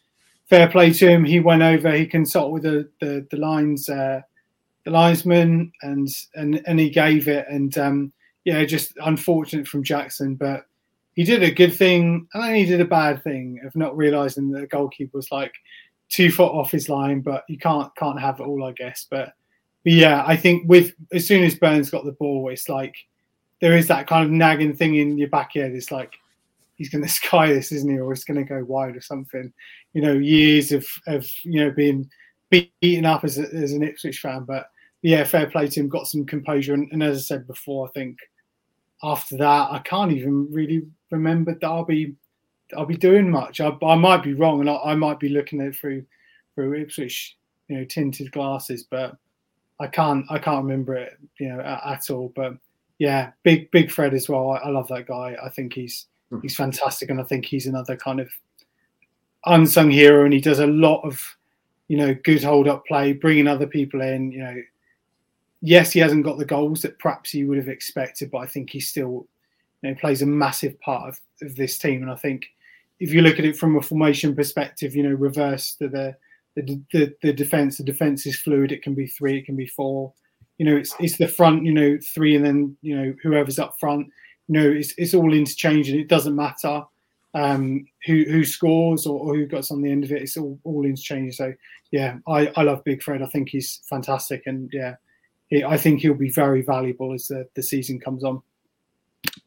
[0.48, 1.24] fair play to him.
[1.24, 1.92] He went over.
[1.92, 4.22] He consulted with the the, the lines uh,
[4.84, 7.46] the linesman, and and and he gave it.
[7.48, 8.12] And um,
[8.48, 10.64] yeah, just unfortunate from Jackson, but
[11.12, 14.50] he did a good thing, and then he did a bad thing of not realizing
[14.52, 15.52] that the goalkeeper was like
[16.08, 17.20] two foot off his line.
[17.20, 19.06] But you can't can't have it all, I guess.
[19.10, 19.34] But
[19.84, 22.94] but yeah, I think with as soon as Burns got the ball, it's like
[23.60, 25.72] there is that kind of nagging thing in your back head.
[25.72, 26.14] It's like
[26.76, 29.52] he's going to sky this, isn't he, or it's going to go wide or something.
[29.92, 32.08] You know, years of of you know being
[32.48, 34.70] beaten up as, a, as an Ipswich fan, but
[35.02, 35.90] yeah, fair play to him.
[35.90, 38.16] Got some composure, and, and, as I said before, I think
[39.02, 41.66] after that, I can't even really remember Derby.
[41.66, 42.14] I'll be
[42.76, 43.60] I'll be doing much.
[43.60, 46.04] I, I might be wrong, and I, I, might be looking at it through
[46.54, 47.36] through Ipswich,
[47.68, 49.16] you know, tinted glasses, but
[49.80, 52.32] I can't I can't remember it, you know, at, at all.
[52.36, 52.54] But
[52.98, 54.50] yeah, big big Fred as well.
[54.50, 55.36] I, I love that guy.
[55.42, 56.40] I think he's Hmm.
[56.40, 58.28] he's fantastic, and I think he's another kind of
[59.46, 61.20] unsung hero, and he does a lot of
[61.88, 64.30] you know good hold up play, bringing other people in.
[64.32, 64.56] You know,
[65.60, 68.70] yes, he hasn't got the goals that perhaps you would have expected, but I think
[68.70, 69.26] he still
[69.82, 72.46] you know, plays a massive part of, of this team, and I think
[73.00, 76.16] if you look at it from a formation perspective, you know, reverse the
[76.56, 77.78] the, the, the defense.
[77.78, 78.72] The defense is fluid.
[78.72, 79.38] It can be three.
[79.38, 80.12] It can be four.
[80.56, 81.64] You know, it's it's the front.
[81.64, 84.08] You know, three, and then you know whoever's up front
[84.48, 86.00] you know, it's, it's all interchanging.
[86.00, 86.82] It doesn't matter
[87.34, 90.22] um, who who scores or, or, who gets on the end of it.
[90.22, 91.32] It's all all interchanging.
[91.32, 91.52] So
[91.90, 93.22] yeah, I, I love Big Fred.
[93.22, 94.96] I think he's fantastic, and yeah,
[95.50, 98.42] I think he'll be very valuable as the, the season comes on.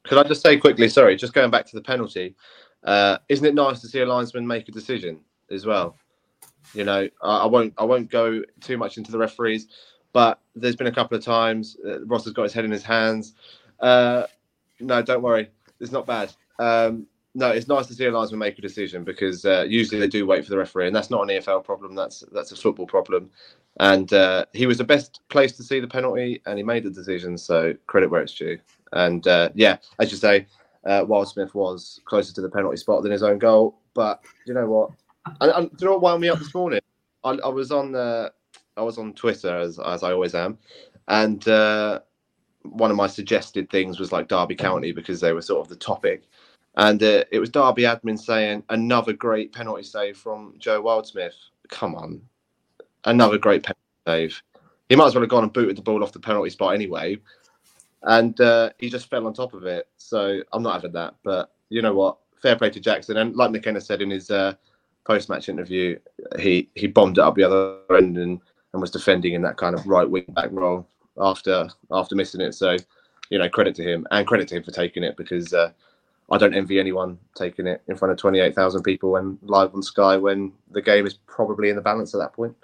[0.04, 0.90] Could I just say quickly?
[0.90, 2.36] Sorry, just going back to the penalty.
[2.84, 5.20] Uh, isn't it nice to see a linesman make a decision
[5.52, 5.96] as well?
[6.74, 9.68] You know, I, I won't I won't go too much into the referees,
[10.14, 12.84] but there's been a couple of times uh, Ross has got his head in his
[12.84, 13.34] hands.
[13.80, 14.24] Uh,
[14.80, 15.50] no, don't worry.
[15.80, 16.34] It's not bad.
[16.60, 20.08] Um, no, it's nice to see a linesman make a decision because uh, usually they
[20.08, 21.96] do wait for the referee, and that's not an EFL problem.
[21.96, 23.30] That's that's a football problem.
[23.82, 26.92] And uh, he was the best place to see the penalty, and he made the
[26.92, 27.36] decision.
[27.38, 28.60] So credit where it's due.
[28.94, 30.46] And uh, yeah, as you say,
[30.86, 33.80] uh, Wildsmith was closer to the penalty spot than his own goal.
[33.96, 34.92] But you know what?
[35.42, 36.80] And, and do you know what wound me up this morning?
[37.24, 38.30] I, I was on uh,
[38.78, 40.60] I was on Twitter as as I always am,
[41.08, 42.02] and uh,
[42.64, 45.76] one of my suggested things was like Derby County because they were sort of the
[45.76, 46.24] topic.
[46.78, 51.34] And uh, it was Derby admin saying another great penalty save from Joe Wildsmith.
[51.70, 52.22] Come on,
[53.06, 54.42] another great penalty save.
[54.90, 57.18] He might as well have gone and booted the ball off the penalty spot anyway,
[58.04, 59.88] and uh, he just fell on top of it.
[59.98, 61.16] So I'm not having that.
[61.24, 62.18] But you know what?
[62.42, 63.18] Fair play to Jackson.
[63.18, 64.54] And like McKenna said in his uh,
[65.06, 65.98] post-match interview,
[66.40, 68.40] he he bombed it up the other end and,
[68.74, 70.88] and was defending in that kind of right wing back role
[71.20, 72.54] after after missing it.
[72.54, 72.76] So,
[73.30, 75.72] you know, credit to him and credit to him for taking it because uh,
[76.32, 80.16] I don't envy anyone taking it in front of 28,000 people and live on Sky
[80.16, 82.56] when the game is probably in the balance at that point.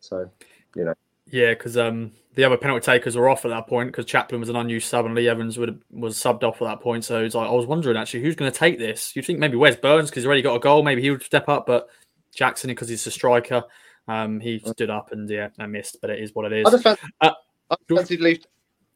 [0.00, 0.30] So,
[0.74, 0.94] you know.
[1.28, 4.48] Yeah, because um, the other penalty takers were off at that point because Chaplin was
[4.48, 7.04] an unused sub and Lee Evans would was subbed off at that point.
[7.04, 9.16] So it's like I was wondering actually who's going to take this.
[9.16, 11.48] You think maybe Wes Burns because he's already got a goal, maybe he would step
[11.48, 11.88] up, but
[12.34, 13.64] Jackson because he's a striker,
[14.06, 16.66] um, he stood up and yeah, I missed, but it is what it is.
[16.66, 17.32] I just uh,
[17.70, 18.46] I left,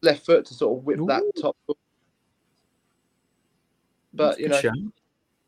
[0.02, 1.06] left foot to sort of whip Ooh.
[1.06, 1.56] that top.
[4.12, 4.74] But you know, shout.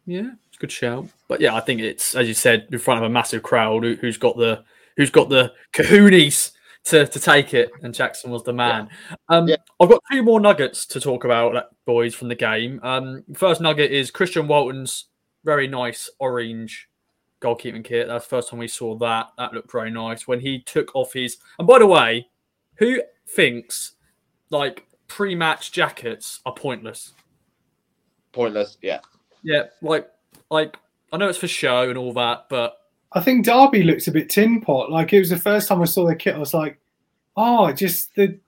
[0.06, 1.06] yeah, it's a good shout.
[1.28, 3.96] But yeah, I think it's as you said in front of a massive crowd who,
[4.02, 4.64] has got the
[4.96, 6.52] who's got the kahoonies
[6.84, 8.88] to, to take it, and Jackson was the man.
[8.90, 9.16] Yeah.
[9.28, 9.56] Um, yeah.
[9.80, 12.80] I've got two more nuggets to talk about, boys, from the game.
[12.82, 15.06] Um, first nugget is Christian Walton's
[15.44, 16.88] very nice orange
[17.40, 18.08] goalkeeping kit.
[18.08, 19.28] That's the first time we saw that.
[19.38, 21.38] That looked very nice when he took off his.
[21.58, 22.28] And by the way,
[22.76, 23.92] who thinks
[24.50, 27.12] like pre-match jackets are pointless?
[28.32, 29.00] Pointless, yeah.
[29.42, 30.08] Yeah, like
[30.50, 30.76] like
[31.12, 32.76] I know it's for show and all that, but
[33.14, 34.90] I think Derby looks a bit tin pot.
[34.90, 36.78] Like it was the first time I saw the kit, I was like,
[37.36, 38.38] oh, just the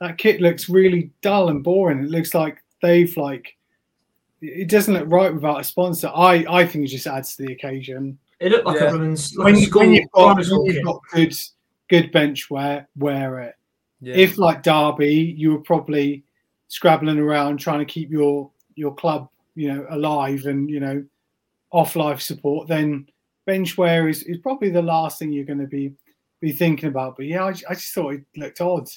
[0.00, 2.04] that kit looks really dull and boring.
[2.04, 3.56] It looks like they've like
[4.40, 6.10] it doesn't look right without a sponsor.
[6.14, 8.18] I I think it just adds to the occasion.
[8.40, 8.88] It looked like yeah.
[8.88, 11.36] a women's like when, you, when you've got, when you've got good
[11.88, 13.54] good bench wear, wear it.
[14.00, 14.14] Yeah.
[14.14, 16.24] If like Derby, you were probably
[16.68, 21.04] scrabbling around trying to keep your your club, you know, alive and you know,
[21.70, 23.06] off life support, then
[23.46, 25.92] bench wear is, is probably the last thing you're going to be
[26.40, 27.16] be thinking about.
[27.16, 28.88] But yeah, I, I just thought it looked odd.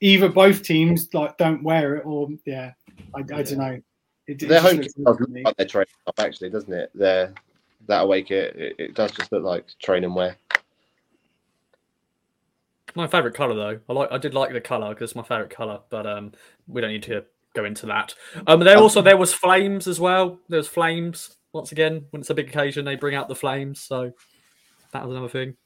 [0.00, 2.72] Either both teams like don't wear it, or yeah,
[3.14, 3.80] I, I don't know.
[4.26, 6.90] It, their home kit does look like their training stuff, actually, doesn't it?
[6.94, 7.34] Their
[7.86, 10.36] that away kit, it, it does just look like training wear.
[12.94, 13.80] My favourite colour, though.
[13.88, 14.12] I like.
[14.12, 16.32] I did like the colour because it's my favourite colour, but um,
[16.66, 18.14] we don't need to go into that.
[18.46, 20.38] Um, there also there was flames as well.
[20.48, 23.80] There was flames once again, when it's a big occasion, they bring out the flames.
[23.80, 24.12] So
[24.92, 25.56] that was another thing.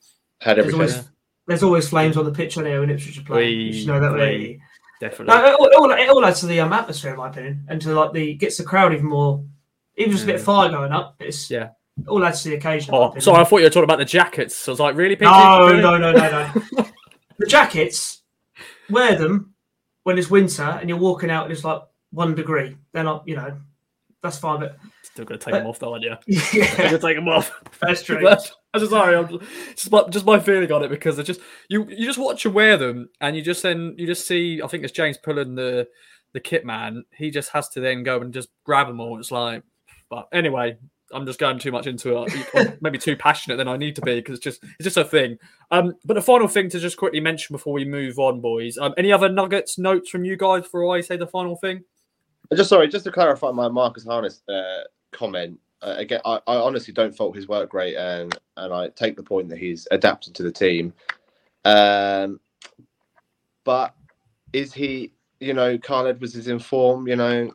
[0.41, 0.79] Had everything.
[0.79, 1.11] There's always,
[1.47, 3.59] there's always flames on the pitch on air when Ipswich are playing.
[3.59, 4.61] We, you know that way.
[5.01, 5.35] Definitely.
[5.35, 7.93] No, it, all, it all adds to the um, atmosphere, in my opinion, and to
[7.93, 9.45] like the gets the crowd even more.
[9.97, 11.17] Even just a bit of fire going up.
[11.21, 11.71] It's yeah.
[11.99, 12.93] It all adds to the occasion.
[12.93, 14.57] Oh, sorry, I thought you were talking about the jackets.
[14.57, 15.17] So I was like, really?
[15.21, 16.87] No, no, no, no, no.
[17.39, 18.23] the jackets,
[18.91, 19.55] wear them
[20.03, 22.77] when it's winter and you're walking out and it's like one degree.
[22.93, 23.57] They're not, you know,
[24.25, 24.61] that's fine.
[24.61, 26.17] But still gonna take them off, though, aren't you?
[26.53, 27.53] Yeah, gonna take them off.
[27.81, 28.27] That's true.
[28.29, 29.15] I'm just sorry.
[29.15, 31.87] I'm just, my, just my feeling on it because it's just you.
[31.89, 34.61] You just watch them wear them, and you just then you just see.
[34.63, 35.87] I think it's James pulling the
[36.33, 37.05] the kit man.
[37.17, 39.21] He just has to then go and just grab them all.
[39.21, 39.63] It's like,
[40.09, 40.79] but anyway,
[41.13, 42.79] I'm just going too much into it.
[42.81, 45.39] maybe too passionate than I need to be because it's just it's just a thing.
[45.71, 48.79] Um, but the final thing to just quickly mention before we move on, boys.
[48.79, 51.85] Um, any other nuggets, notes from you guys before I say the final thing?
[52.53, 55.59] Just sorry, just to clarify my Marcus Harness uh, comment.
[55.83, 59.23] Uh, again, I, I, honestly don't fault his work rate, and and I take the
[59.23, 60.93] point that he's adapted to the team.
[61.65, 62.41] Um,
[63.65, 63.95] but
[64.53, 67.09] is he, you know, Kyle Edwards is in form.
[67.09, 67.53] You know,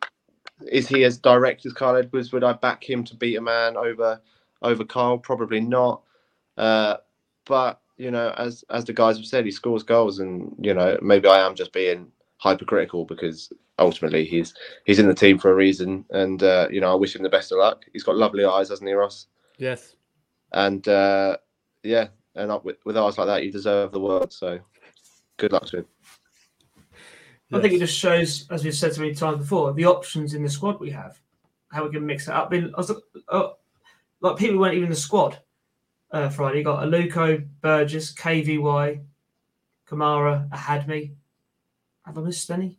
[0.68, 2.32] is he as direct as Kyle Edwards?
[2.32, 4.20] Would I back him to beat a man over
[4.62, 5.18] over Kyle?
[5.18, 6.02] Probably not.
[6.58, 6.98] Uh,
[7.46, 10.98] but you know, as as the guys have said, he scores goals, and you know,
[11.02, 14.54] maybe I am just being hypercritical because ultimately he's
[14.86, 17.30] he's in the team for a reason, and uh, you know I wish him the
[17.30, 17.86] best of luck.
[17.94, 19.28] He's got lovely eyes, hasn't he, Ross?
[19.58, 19.96] Yes.
[20.52, 21.38] And uh,
[21.84, 24.32] yeah, and with, with eyes like that, you deserve the world.
[24.34, 24.60] So
[25.38, 25.86] good luck to him.
[27.52, 30.44] I think it just shows, as we've said so many times before, the options in
[30.44, 31.20] the squad we have,
[31.72, 32.50] how we can mix it up.
[32.52, 32.92] I, mean, I was,
[33.28, 33.50] uh,
[34.22, 35.40] like people weren't even in the squad
[36.12, 36.60] uh, Friday.
[36.60, 39.02] You got Aluko, Burgess, KVY,
[39.90, 41.14] Kamara, Ahadme.
[42.06, 42.78] Have I missed any?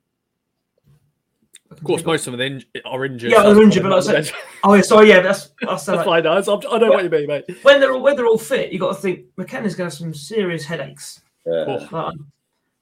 [1.70, 3.30] Of course, most of them are injured.
[3.30, 6.26] Yeah, they're injured, but like I said, oh yeah, sorry, yeah, that's that's, that's fine.
[6.26, 7.44] I, I know what you mean, mate.
[7.62, 9.98] When they're all, when they're all fit, you got to think McKenna's going to have
[9.98, 11.20] some serious headaches.
[11.46, 11.86] Yeah.
[11.90, 12.14] But,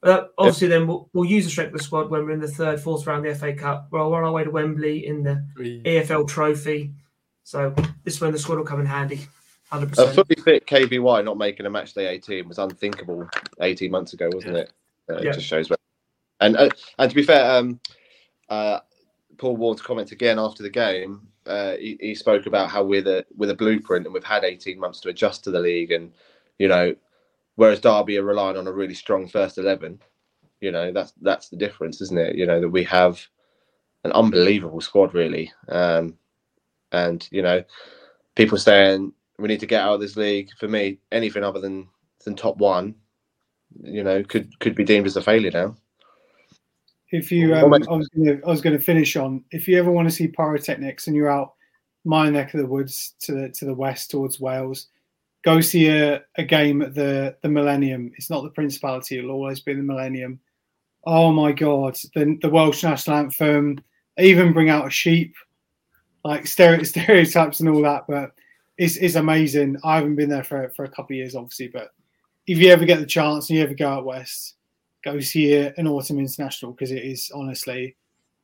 [0.01, 0.79] but obviously, yeah.
[0.79, 3.07] then we'll, we'll, use the strength of the squad when we're in the third, fourth
[3.07, 3.89] round of the FA Cup.
[3.91, 5.83] We're on our way to Wembley in the oui.
[5.85, 6.93] EFL Trophy,
[7.45, 7.75] so
[8.05, 9.27] this is when the squad will come in handy.
[9.71, 9.99] 100%.
[9.99, 13.29] A fully fit KVY not making a match day 18 was unthinkable
[13.61, 14.73] 18 months ago, wasn't it?
[15.11, 15.77] Uh, it just shows where
[16.41, 16.69] and uh,
[16.99, 17.81] and to be fair, um,
[18.49, 18.81] uh,
[19.37, 23.25] Paul Warne's comment again after the game, uh, he, he, spoke about how we're the
[23.37, 26.13] with a blueprint and we've had 18 months to adjust to the league, and
[26.59, 26.95] you know,
[27.57, 29.99] whereas Derby are relying on a really strong first eleven,
[30.61, 32.37] you know, that's that's the difference, isn't it?
[32.37, 33.25] You know that we have
[34.05, 36.19] an unbelievable squad, really, um,
[36.93, 37.63] and you know,
[38.35, 40.51] people saying we need to get out of this league.
[40.59, 41.89] For me, anything other than
[42.25, 42.95] than top one,
[43.83, 45.77] you know, could could be deemed as a failure now.
[47.11, 49.45] If you, um, I was going to, I was going to finish on.
[49.51, 51.55] If you ever want to see pyrotechnics and you're out
[52.05, 54.89] my neck of the woods to the to the west towards Wales,
[55.45, 58.13] go see a, a game at the the Millennium.
[58.17, 60.41] It's not the Principality; it'll always be the Millennium.
[61.05, 63.81] Oh my God, the the Welsh national anthem.
[64.19, 65.35] even bring out a sheep,
[66.25, 68.05] like stereotypes and all that.
[68.07, 68.33] But
[68.77, 69.79] it's it's amazing.
[69.83, 71.91] I haven't been there for for a couple of years, obviously, but
[72.47, 74.55] if you ever get the chance and you ever go out west,
[75.05, 77.97] go see an autumn international because it is honestly.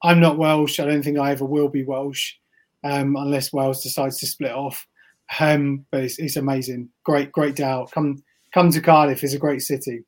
[0.02, 0.80] I'm not Welsh.
[0.80, 2.34] I don't think I ever will be Welsh,
[2.84, 4.86] um, unless Wales decides to split off.
[5.40, 6.90] Um, but it's, it's amazing.
[7.04, 7.90] Great, great day out.
[7.90, 9.24] Come, come to Cardiff.
[9.24, 10.04] It's a great city.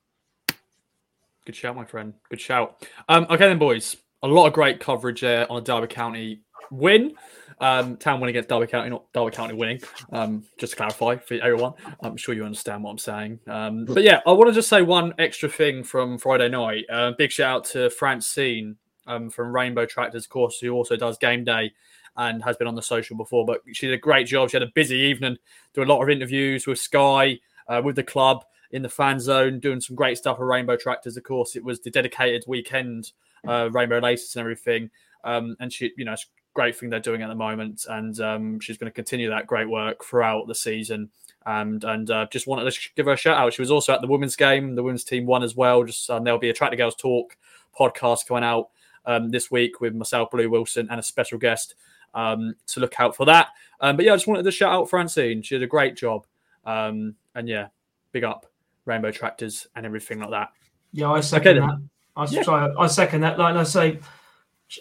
[1.46, 2.12] Good shout, my friend.
[2.28, 2.86] Good shout.
[3.08, 3.96] Um, okay, then, boys.
[4.22, 7.14] A lot of great coverage there on a Derby County win.
[7.58, 9.80] Um, town winning against Derby County, not Derby County winning.
[10.12, 13.40] Um, just to clarify for everyone, I'm sure you understand what I'm saying.
[13.46, 16.84] Um, but yeah, I want to just say one extra thing from Friday night.
[16.90, 18.76] Uh, big shout out to Francine
[19.06, 21.72] um, from Rainbow Tractors, of course, who also does game day
[22.16, 23.46] and has been on the social before.
[23.46, 24.50] But she did a great job.
[24.50, 25.36] She had a busy evening,
[25.74, 27.38] doing a lot of interviews with Sky,
[27.68, 31.16] uh, with the club in the fan zone, doing some great stuff with Rainbow Tractors.
[31.16, 33.12] Of course, it was the dedicated weekend,
[33.46, 34.90] uh, Rainbow Laces and everything.
[35.24, 36.16] Um, and she, you know,
[36.56, 39.68] great thing they're doing at the moment, and um, she's going to continue that great
[39.68, 41.10] work throughout the season.
[41.44, 43.52] And and uh, just wanted to give her a shout out.
[43.52, 44.74] She was also at the women's game.
[44.74, 45.84] The women's team won as well.
[45.84, 47.36] Just um, there'll be a Tractor Girls Talk
[47.78, 48.70] podcast coming out
[49.04, 51.76] um, this week with myself, Blue Wilson, and a special guest.
[52.14, 53.50] Um, so look out for that.
[53.80, 55.42] Um, but yeah, I just wanted to shout out Francine.
[55.42, 56.26] She did a great job.
[56.64, 57.68] Um, and yeah,
[58.10, 58.46] big up
[58.86, 60.48] Rainbow Tractors and everything like that.
[60.92, 61.82] Yeah, I second okay, that.
[62.16, 62.42] I, yeah.
[62.42, 63.38] sorry, I second that.
[63.38, 64.00] Like I say,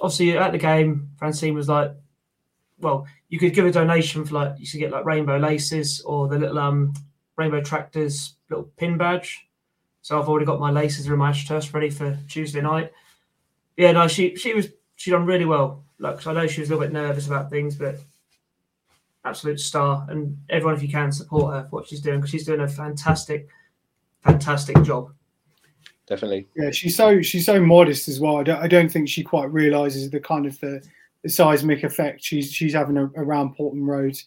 [0.02, 1.92] obviously at the game, Francine was like,
[2.80, 6.28] well, you could give a donation for like you should get like rainbow laces or
[6.28, 6.94] the little um
[7.38, 9.48] rainbow tractors little pin badge.
[10.02, 12.92] So I've already got my laces and my ashtray ready for Tuesday night.
[13.78, 15.84] Yeah, no, she she was she done really well.
[16.00, 18.00] Like I know she was a little bit nervous about things, but
[19.24, 20.06] absolute star.
[20.10, 22.68] And everyone, if you can, support her for what she's doing because she's doing a
[22.68, 23.48] fantastic,
[24.22, 25.12] fantastic job
[26.08, 26.48] definitely.
[26.56, 28.38] Yeah, she's so she's so modest as well.
[28.38, 30.82] I don't, I don't think she quite realizes the kind of the,
[31.24, 34.18] the seismic effect she's she's having around Portman Road.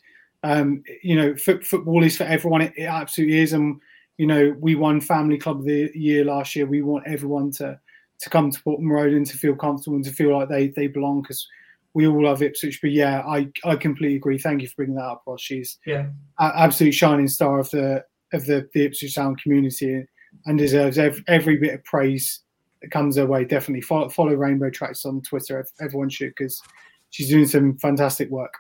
[0.43, 2.63] Um, you know, f- football is for everyone.
[2.63, 3.81] It, it, absolutely is, and
[4.17, 6.67] you know, we won Family Club of the Year last year.
[6.67, 7.79] We want everyone to
[8.21, 10.87] to come to Portman Road and to feel comfortable and to feel like they they
[10.87, 11.47] belong because
[11.95, 12.81] we all love Ipswich.
[12.81, 14.39] But yeah, I I completely agree.
[14.39, 15.41] Thank you for bringing that up, Ross.
[15.41, 16.07] She's yeah,
[16.39, 20.07] absolute shining star of the of the, the Ipswich Town community
[20.47, 22.41] and deserves every, every bit of praise
[22.83, 23.45] that comes her way.
[23.45, 25.65] Definitely follow, follow Rainbow Tractors on Twitter.
[25.81, 26.63] Everyone should because
[27.11, 28.55] she's doing some fantastic work.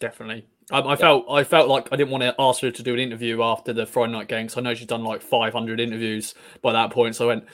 [0.00, 0.46] Definitely.
[0.70, 3.00] Um, I felt I felt like I didn't want to ask her to do an
[3.00, 6.72] interview after the Friday night game because I know she's done like 500 interviews by
[6.72, 7.16] that point.
[7.16, 7.44] So I went,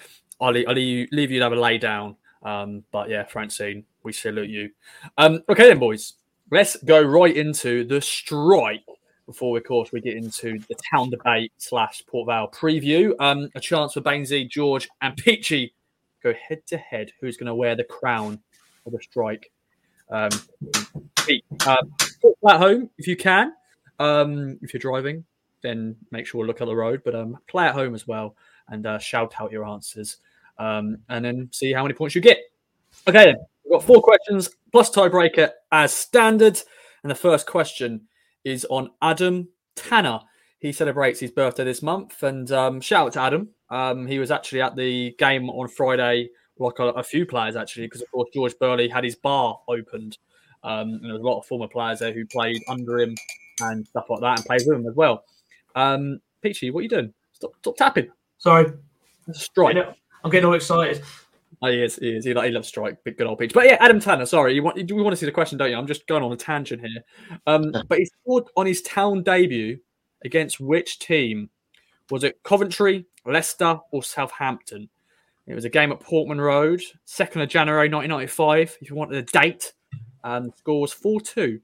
[0.40, 2.16] I'll, leave, I'll leave, leave you to have a lay down.
[2.42, 4.70] Um, but yeah, Francine, we salute you.
[5.16, 6.14] Um, okay then, boys,
[6.50, 8.82] let's go right into the strike
[9.26, 13.12] before, of course, we get into the town debate slash Port Vale preview.
[13.18, 15.74] Um, a chance for Bainsy, George, and Peachy
[16.22, 17.12] go head to head.
[17.20, 18.40] Who's going to wear the crown
[18.86, 19.50] of the strike?
[20.10, 20.30] Um,
[21.24, 21.76] Pete, uh,
[22.48, 23.52] at home if you can.
[23.98, 25.24] Um, if you're driving,
[25.62, 28.36] then make sure look at the road, but um, play at home as well
[28.68, 30.18] and uh, shout out your answers,
[30.58, 32.38] um, and then see how many points you get.
[33.08, 36.60] Okay, then we've got four questions plus tiebreaker as standard,
[37.02, 38.02] and the first question
[38.44, 40.20] is on Adam Tanner.
[40.58, 43.48] He celebrates his birthday this month, and um, shout out to Adam.
[43.70, 47.86] Um, he was actually at the game on Friday, like a, a few players actually,
[47.86, 50.18] because of course George Burley had his bar opened,
[50.62, 53.14] um, and there was a lot of former players there who played under him
[53.60, 55.24] and stuff like that, and played with him as well.
[55.74, 57.14] Um, Peachy, what are you doing?
[57.32, 58.08] Stop, stop tapping.
[58.38, 58.72] Sorry,
[59.32, 59.76] strike.
[60.22, 61.02] I'm getting all excited.
[61.62, 61.96] Oh, he is.
[61.96, 62.24] He is.
[62.24, 63.02] He, like, he loves strike.
[63.04, 63.54] Big good old peach.
[63.54, 64.26] But yeah, Adam Tanner.
[64.26, 65.76] Sorry, you want we want to see the question, don't you?
[65.76, 67.04] I'm just going on a tangent here.
[67.46, 69.78] Um, but he scored on his town debut
[70.24, 71.50] against which team?
[72.10, 74.88] Was it Coventry, Leicester, or Southampton?
[75.46, 78.78] It was a game at Portman Road, second of January 1995.
[78.80, 79.72] If you wanted a date,
[80.22, 81.60] and score was four two.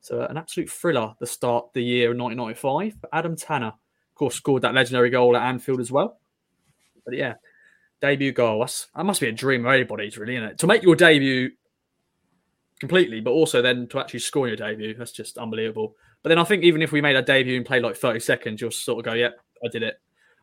[0.00, 1.14] So an absolute thriller.
[1.18, 3.00] The start the year in 1995.
[3.00, 6.18] But Adam Tanner, of course, scored that legendary goal at Anfield as well.
[7.06, 7.34] But yeah,
[8.04, 8.60] debut goal.
[8.60, 10.58] That's, that must be a dream of anybody's, really, isn't it?
[10.58, 11.50] To make your debut
[12.78, 15.96] completely, but also then to actually score your debut, that's just unbelievable.
[16.22, 18.60] But then I think even if we made our debut and played like 30 seconds,
[18.60, 19.98] you'll sort of go, yep, I did it.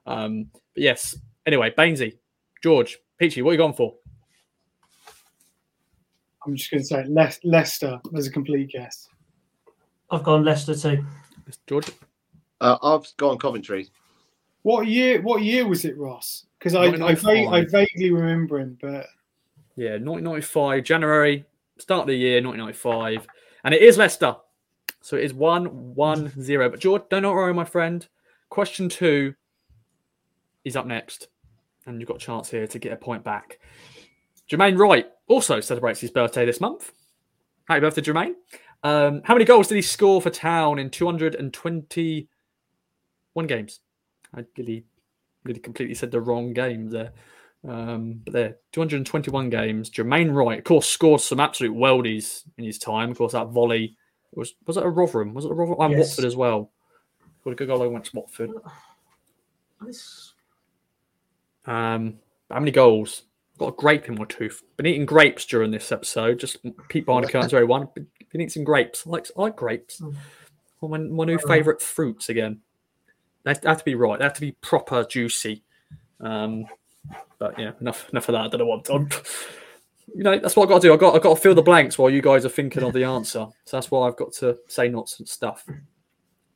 [0.07, 2.18] Um, but yes, anyway, Bainsy,
[2.64, 3.93] George, Peachy, what are you going for?
[6.45, 9.07] I'm just going to say Le- Leicester as a complete guess.
[10.09, 11.05] I've gone Leicester too.
[11.68, 11.91] George?
[12.59, 13.89] Uh, I've gone Coventry.
[14.64, 15.22] What year?
[15.22, 16.45] What year was it, Ross?
[16.59, 17.16] Because I, I,
[17.57, 19.07] I, vaguely remember him, but
[19.76, 21.43] Yeah, 1995, January,
[21.80, 23.28] start of the year, 1995.
[23.64, 24.36] And it is Leicester.
[25.01, 26.70] So it is 1 1 0.
[26.70, 28.07] But George, don't worry, my friend.
[28.49, 29.34] Question two
[30.64, 31.30] is up next.
[31.86, 33.59] And you've got a chance here to get a point back.
[34.49, 36.91] Jermaine Wright also celebrates his birthday this month.
[37.68, 38.34] Happy birthday, Jermaine.
[38.84, 42.28] Um, how many goals did he score for Town in 221
[43.47, 43.80] games?
[44.36, 44.86] I really,
[45.43, 47.11] really completely said the wrong game there.
[47.67, 49.89] Um, but there, 221 games.
[49.89, 53.11] Jermaine Wright, of course, scored some absolute weldies in his time.
[53.11, 53.95] Of course, that volley
[54.34, 55.34] was was it a Rotherham?
[55.34, 55.82] Was it a Rotherham?
[55.82, 56.09] And Yes.
[56.09, 56.71] Watford as well.
[57.43, 58.51] Got a good goal against Watford.
[59.86, 60.34] This-
[61.65, 62.19] Um,
[62.49, 63.23] how many goals?
[63.57, 64.61] Got a grape in my tooth.
[64.77, 66.39] Been eating grapes during this episode.
[66.39, 66.57] Just
[66.89, 67.88] peep behind the curtains, everyone.
[67.95, 69.05] Been eating some grapes.
[69.05, 69.99] I like, I like grapes.
[70.01, 70.15] Mm.
[70.79, 71.47] One of my, my new Oh.
[71.47, 72.61] favourite fruits again.
[73.43, 74.19] They have, to be right.
[74.19, 75.63] They have to be proper juicy.
[76.19, 76.65] Um,
[77.39, 78.41] but yeah, enough enough of that.
[78.41, 79.09] I don't know what I'm.
[80.13, 80.93] You know, that's what I've got to do.
[80.93, 83.05] I've got, I've got to fill the blanks while you guys are thinking of the
[83.05, 83.47] answer.
[83.63, 85.65] So that's why I've got to say nonsense stuff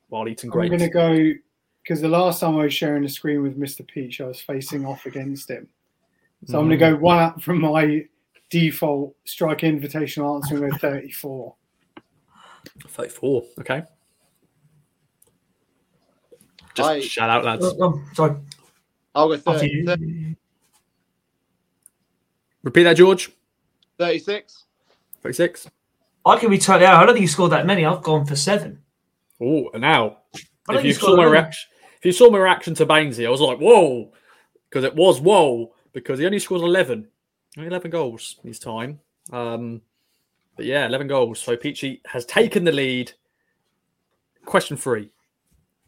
[0.09, 0.73] while eating grapes.
[0.73, 1.39] I'm going to go
[1.81, 3.88] because the last time I was sharing the screen with Mr.
[3.88, 5.67] Peach, I was facing off against him.
[6.47, 8.05] So I'm going to go one up from my
[8.49, 11.55] default strike invitational answer and go 34.
[12.88, 13.43] 34.
[13.59, 13.83] Okay.
[16.76, 17.65] Just I- shout out, lads.
[17.65, 18.36] Oh, oh, sorry.
[19.13, 20.36] I'll go After 30.
[22.63, 23.32] Repeat that, George.
[23.97, 24.65] 36.
[25.21, 25.69] 36.
[26.26, 27.01] I can be totally out.
[27.01, 27.86] I don't think you scored that many.
[27.86, 28.80] I've gone for seven.
[29.41, 32.86] Oh, and now, if you you saw my reaction, if you saw my reaction to
[32.86, 34.11] Bainsy, I was like, whoa,
[34.69, 37.07] because it was whoa, because he only scored 11,
[37.57, 38.99] only 11 goals in his time.
[39.32, 39.82] Um,
[40.55, 41.39] but yeah, 11 goals.
[41.39, 43.11] So Peachy has taken the lead.
[44.45, 45.11] Question three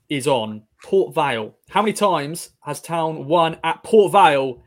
[0.09, 1.53] is on Port Vale.
[1.67, 4.63] How many times has Town won at Port Vale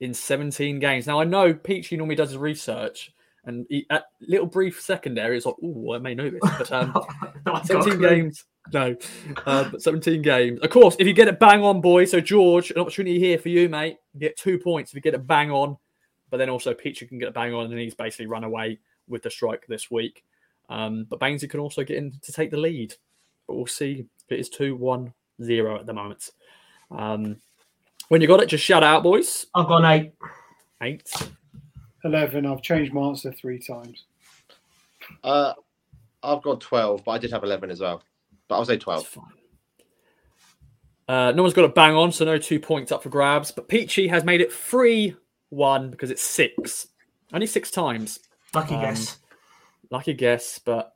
[0.00, 1.06] in 17 games?
[1.06, 3.12] Now, I know Peachy normally does his research,
[3.44, 6.92] and he, at little brief secondary, it's like, oh, I may know this, but um,
[7.46, 8.46] No, I've got a 17 games.
[8.72, 8.96] No,
[9.46, 10.58] uh, but 17 games.
[10.58, 12.04] Of course, if you get it bang on, boy.
[12.04, 13.98] So, George, an opportunity here for you, mate.
[14.12, 15.76] You get two points if you get it bang on.
[16.30, 19.22] But then also, Peachy can get a bang on, and he's basically run away with
[19.22, 20.24] the strike this week.
[20.68, 22.96] Um, but Bainsy can also get in to take the lead.
[23.46, 26.30] But we'll see if it is 2 1 0 at the moment.
[26.90, 27.36] Um,
[28.08, 29.46] when you got it, just shout out, boys.
[29.54, 30.12] I've gone eight.
[30.82, 31.10] Eight.
[32.04, 32.46] 11.
[32.46, 34.04] I've changed my answer three times.
[35.22, 35.52] Uh,
[36.22, 38.02] I've got 12, but I did have 11 as well.
[38.48, 39.18] But I'll say 12.
[41.08, 43.50] Uh, no one's got a bang on, so no two points up for grabs.
[43.50, 45.16] But Peachy has made it 3
[45.50, 46.86] 1 because it's six.
[47.32, 48.20] Only six times.
[48.54, 49.18] Lucky Um, guess.
[49.90, 50.94] Lucky guess, but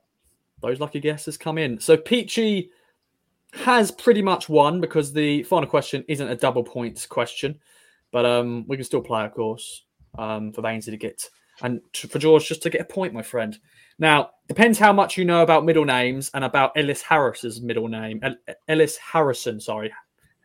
[0.61, 1.79] those lucky guesses come in.
[1.79, 2.71] So Peachy
[3.55, 7.59] has pretty much won because the final question isn't a double points question.
[8.11, 9.83] But um, we can still play, of course,
[10.17, 11.27] um, for Bainsy to get
[11.61, 13.57] and for George just to get a point, my friend.
[13.97, 18.19] Now, depends how much you know about middle names and about Ellis Harris's middle name.
[18.23, 19.91] El- Ellis Harrison, sorry.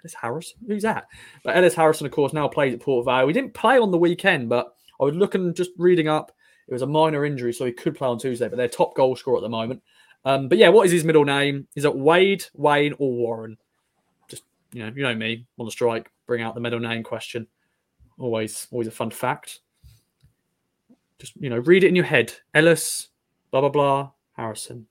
[0.02, 0.58] Ellis Harrison?
[0.66, 1.06] Who's that?
[1.42, 3.26] But Ellis Harrison, of course, now plays at Port Vale.
[3.26, 6.32] He didn't play on the weekend, but I was looking, just reading up.
[6.68, 9.16] It was a minor injury, so he could play on Tuesday, but they're top goal
[9.16, 9.82] scorer at the moment.
[10.24, 11.66] Um, but yeah, what is his middle name?
[11.76, 13.56] Is it Wade, Wayne, or Warren?
[14.28, 17.46] Just, you know, you know me, on the strike, bring out the middle name question.
[18.18, 19.60] Always, always a fun fact.
[21.18, 22.32] Just, you know, read it in your head.
[22.54, 23.08] Ellis,
[23.50, 24.86] blah, blah, blah, Harrison.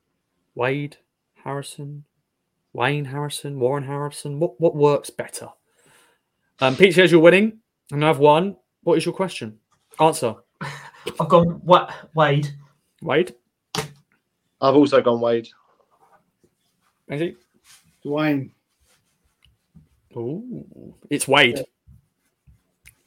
[0.55, 0.97] Wade,
[1.43, 2.05] Harrison,
[2.73, 4.39] Wayne Harrison, Warren Harrison.
[4.39, 5.49] What what works better?
[6.59, 7.59] Um, Pete says you're winning,
[7.91, 8.57] and I've won.
[8.83, 9.59] What is your question?
[9.99, 10.35] Answer.
[10.61, 12.49] I've gone what Wade.
[13.01, 13.35] Wade.
[14.61, 15.47] I've also gone Wade.
[17.09, 17.37] Ainsley?
[18.05, 18.51] Dwayne.
[20.15, 21.63] Ooh, it's Wade.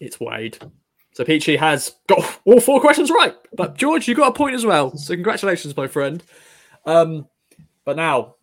[0.00, 0.58] It's Wade.
[1.12, 3.34] So Peachy has got all four questions right.
[3.54, 4.96] But George, you got a point as well.
[4.96, 6.22] So congratulations, my friend.
[6.86, 7.28] Um,
[7.84, 8.36] but now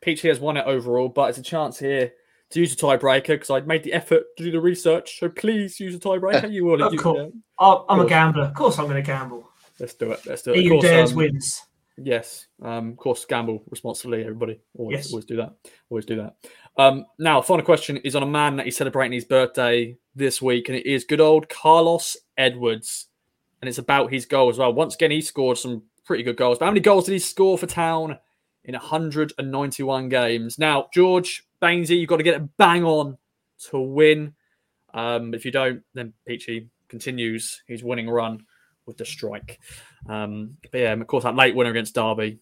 [0.00, 2.12] Peachy has won it overall, but it's a chance here
[2.50, 5.18] to use a tiebreaker because I made the effort to do the research.
[5.18, 6.50] So please use a tiebreaker.
[6.50, 6.82] You will.
[6.82, 7.18] Of you, course.
[7.18, 7.40] yeah.
[7.58, 8.44] Oh, I'm a gambler.
[8.44, 9.50] Of course, I'm going to gamble.
[9.80, 10.20] Let's do it.
[10.24, 10.58] Let's do it.
[10.58, 11.62] Of who course, dares um, wins.
[12.00, 14.22] Yes, um, of course, gamble responsibly.
[14.22, 15.10] Everybody always, Yes.
[15.12, 15.54] always do that.
[15.90, 16.36] Always do that.
[16.76, 20.68] Um, now, final question is on a man that is celebrating his birthday this week,
[20.68, 23.08] and it is good old Carlos Edwards,
[23.60, 24.72] and it's about his goal as well.
[24.72, 26.58] Once again, he scored some pretty good goals.
[26.58, 28.16] But how many goals did he score for Town
[28.64, 30.58] in 191 games?
[30.58, 33.18] Now, George Bainsy, you've got to get it bang on
[33.70, 34.34] to win.
[34.94, 38.46] Um, if you don't, then Peachy continues his winning run
[38.88, 39.60] with the strike.
[40.08, 42.40] Um, but yeah, of course, that late winner against Derby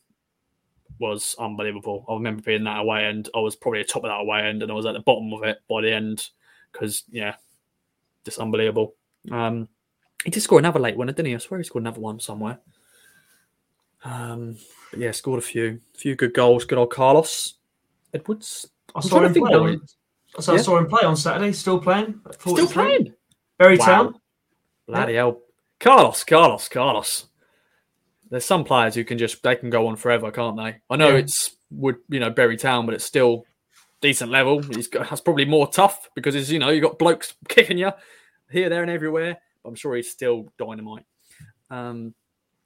[0.98, 2.06] was unbelievable.
[2.08, 3.28] I remember being that away end.
[3.34, 5.00] I was probably at the top of that away end, and I was at the
[5.00, 6.28] bottom of it by the end
[6.72, 7.34] because yeah,
[8.24, 8.94] just unbelievable.
[9.30, 9.68] Um,
[10.24, 11.34] He did score another late winner, didn't he?
[11.34, 12.58] I swear he scored another one somewhere.
[14.04, 14.56] Um,
[14.90, 16.64] but yeah, scored a few, few good goals.
[16.64, 17.54] Good old Carlos
[18.14, 18.70] Edwards.
[18.94, 19.54] I saw him think play.
[19.54, 19.80] On,
[20.48, 20.62] I Yeah.
[20.62, 21.52] saw him play on Saturday.
[21.52, 22.20] Still playing.
[22.38, 23.14] Still playing.
[23.58, 23.84] Very Wow.
[23.84, 24.20] town.
[24.86, 25.42] Bloody hell.
[25.80, 27.26] Carlos, Carlos, Carlos.
[28.30, 30.76] There's some players who can just they can go on forever, can't they?
[30.90, 31.18] I know Yeah.
[31.18, 33.44] it's would you know Bury Town, but it's still
[34.00, 34.62] decent level.
[34.62, 37.92] He's got that's probably more tough because it's you know you got blokes kicking you
[38.50, 39.38] here, there, and everywhere.
[39.62, 41.04] But I'm sure he's still dynamite.
[41.70, 42.14] Um,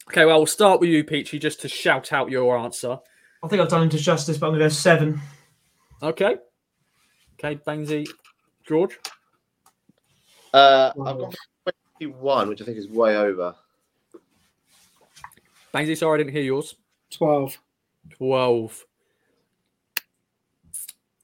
[0.09, 2.99] okay, well we'll start with you, Peachy, just to shout out your answer.
[3.43, 5.21] I think I've done him to justice, but I'm going to go seven.
[6.03, 6.37] Okay.
[7.43, 8.07] Okay, Bainsy,
[8.69, 8.99] George.
[10.53, 11.35] Uh, I've got
[12.01, 13.55] 21, which I think is way over.
[15.75, 16.75] Bainsy, sorry I didn't hear yours.
[17.11, 17.59] 12.
[18.11, 18.87] 12.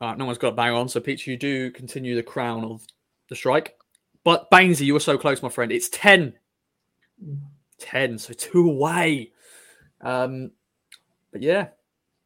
[0.00, 0.88] All right, no one's got a bang on.
[0.88, 2.86] So, Peach, you do continue the crown of
[3.28, 3.78] the strike.
[4.22, 5.72] But, Bainsy, you were so close, my friend.
[5.72, 6.34] It's 10.
[7.78, 9.32] 10, so two away.
[10.02, 10.50] Um,
[11.32, 11.68] but yeah,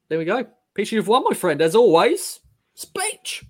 [0.09, 0.45] there we go.
[0.75, 2.41] Peach, you've won, my friend, as always.
[2.75, 3.45] Speech.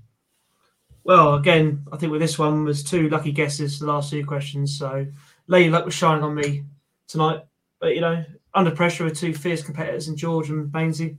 [1.11, 4.79] Well, again, I think with this one was two lucky guesses the last two questions.
[4.79, 5.05] So
[5.49, 6.63] Lady Luck was shining on me
[7.09, 7.41] tonight.
[7.81, 11.17] But you know, under pressure with two fierce competitors in George and Bainsy,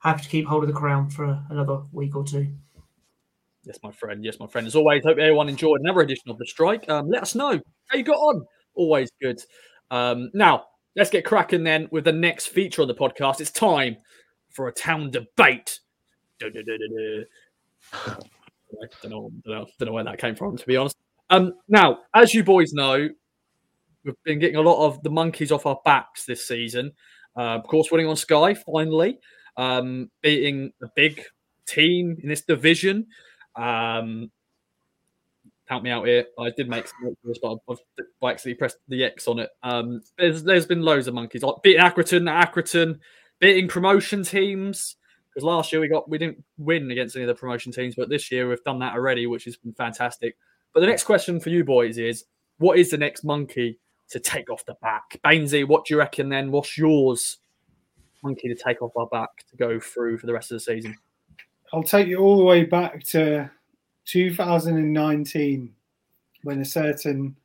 [0.00, 2.48] happy to keep hold of the crown for another week or two.
[3.62, 4.22] Yes, my friend.
[4.22, 4.66] Yes, my friend.
[4.66, 6.86] As always, hope everyone enjoyed another edition of The Strike.
[6.90, 8.44] Um, let us know how you got on.
[8.74, 9.40] Always good.
[9.90, 10.64] Um, now,
[10.96, 13.40] let's get cracking then with the next feature on the podcast.
[13.40, 13.96] It's time
[14.50, 15.80] for a town debate.
[18.82, 20.96] I don't know, don't, know, don't know where that came from, to be honest.
[21.30, 23.08] Um, now, as you boys know,
[24.04, 26.92] we've been getting a lot of the monkeys off our backs this season.
[27.36, 29.18] Uh, of course, winning on Sky finally,
[29.56, 31.22] um, beating a big
[31.66, 33.06] team in this division.
[33.56, 34.30] Um,
[35.66, 36.26] help me out here.
[36.38, 37.78] I did make some notes but
[38.22, 39.50] I've, I pressed the X on it.
[39.62, 42.98] Um, there's there's been loads of monkeys, like beating Accrington, Accrington,
[43.40, 44.96] beating promotion teams.
[45.34, 48.08] Because last year we got we didn't win against any of the promotion teams, but
[48.08, 50.36] this year we've done that already, which has been fantastic.
[50.72, 52.24] But the next question for you boys is:
[52.58, 53.80] What is the next monkey
[54.10, 55.20] to take off the back?
[55.24, 56.28] Bainsy, what do you reckon?
[56.28, 57.38] Then what's yours?
[58.22, 60.96] Monkey to take off our back to go through for the rest of the season.
[61.72, 63.50] I'll take you all the way back to
[64.04, 65.74] 2019
[66.44, 67.36] when a certain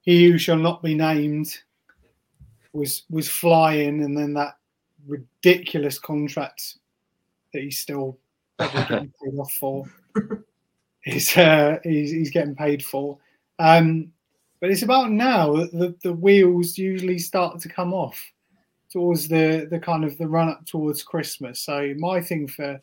[0.00, 1.56] he who shall not be named
[2.72, 4.56] was was flying and then that
[5.06, 6.78] ridiculous contract
[7.58, 8.18] that he's still
[8.58, 9.84] probably getting paid off for
[11.04, 13.18] is uh, he's, he's getting paid for
[13.58, 14.10] um,
[14.60, 18.20] but it's about now that the, the wheels usually start to come off
[18.90, 22.80] towards the the kind of the run up towards christmas so my thing for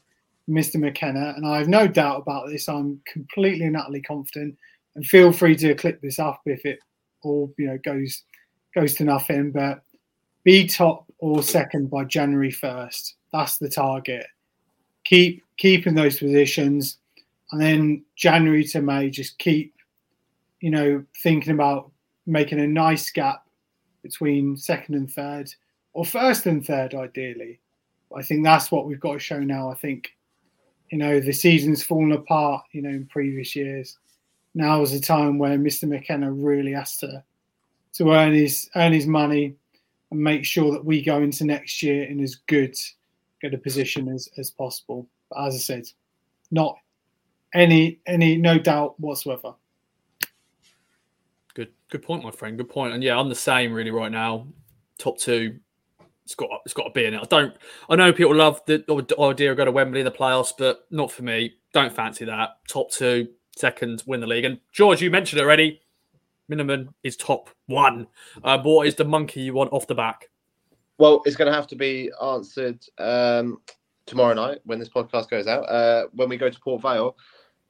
[0.49, 0.75] Mr.
[0.75, 2.69] McKenna, and I have no doubt about this.
[2.69, 4.55] I'm completely and utterly confident.
[4.95, 6.79] And feel free to clip this up if it
[7.23, 8.23] all you know goes
[8.73, 9.51] goes to nothing.
[9.51, 9.81] But
[10.43, 13.15] be top or second by January first.
[13.33, 14.27] That's the target.
[15.05, 16.97] Keep keeping those positions,
[17.51, 19.73] and then January to May, just keep
[20.59, 21.91] you know thinking about
[22.25, 23.45] making a nice gap
[24.03, 25.53] between second and third,
[25.93, 27.59] or first and third, ideally.
[28.15, 29.69] I think that's what we've got to show now.
[29.69, 30.15] I think
[30.91, 33.97] you know the season's fallen apart you know in previous years
[34.53, 37.23] now is the time where mr mckenna really has to
[37.93, 39.55] to earn his earn his money
[40.11, 42.75] and make sure that we go into next year in as good
[43.41, 45.83] good a position as, as possible but as i said
[46.51, 46.77] not
[47.53, 49.53] any any no doubt whatsoever
[51.55, 52.57] Good, good point, my friend.
[52.57, 52.93] Good point.
[52.93, 54.45] And yeah, I'm the same really right now.
[54.99, 55.57] Top two,
[56.25, 57.21] it's got it's got to be in it.
[57.21, 57.53] I don't.
[57.89, 58.83] I know people love the
[59.19, 61.53] idea of going to Wembley in the playoffs, but not for me.
[61.73, 62.57] Don't fancy that.
[62.67, 64.45] Top two, second, win the league.
[64.45, 65.81] And George, you mentioned it already.
[66.49, 68.07] Minimum is top one.
[68.43, 70.29] Uh, what is the monkey you want off the back?
[70.97, 73.59] Well, it's going to have to be answered um,
[74.05, 75.63] tomorrow night when this podcast goes out.
[75.63, 77.17] Uh, when we go to Port Vale,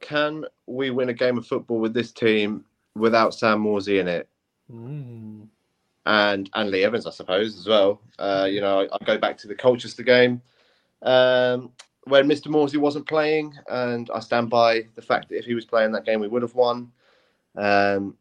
[0.00, 2.64] can we win a game of football with this team
[2.94, 4.28] without Sam Morsy in it?
[4.72, 5.46] Mm.
[6.06, 8.00] and and Lee Evans, I suppose, as well.
[8.18, 10.42] Uh, you know, I, I go back to the Colchester game
[11.02, 11.70] um,
[12.04, 12.48] when Mr.
[12.48, 16.04] Morsy wasn't playing, and I stand by the fact that if he was playing that
[16.04, 16.90] game, we would have won.
[17.56, 18.16] Um,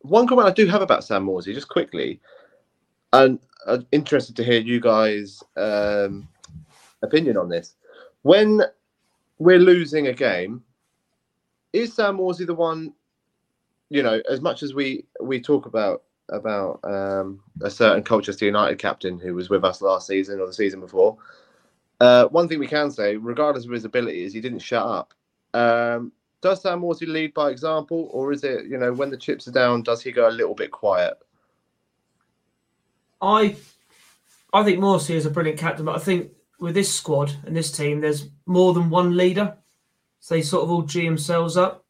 [0.00, 2.20] one comment I do have about Sam Morsy, just quickly,
[3.12, 6.28] and I'm interested to hear you guys' um,
[7.02, 7.74] opinion on this.
[8.22, 8.62] When
[9.38, 10.62] we're losing a game,
[11.72, 12.92] is Sam Morsy the one?
[13.90, 18.78] You know, as much as we we talk about about um, a certain Colchester United
[18.78, 21.16] captain who was with us last season or the season before.
[22.00, 25.14] Uh, one thing we can say, regardless of his abilities, he didn't shut up.
[25.54, 26.10] Um,
[26.40, 29.52] does Sam Morsy lead by example, or is it you know when the chips are
[29.52, 31.14] down, does he go a little bit quiet?
[33.22, 33.56] I
[34.52, 37.72] I think Morsy is a brilliant captain, but I think with this squad and this
[37.72, 39.56] team, there's more than one leader.
[40.20, 41.84] So they sort of all G themselves up.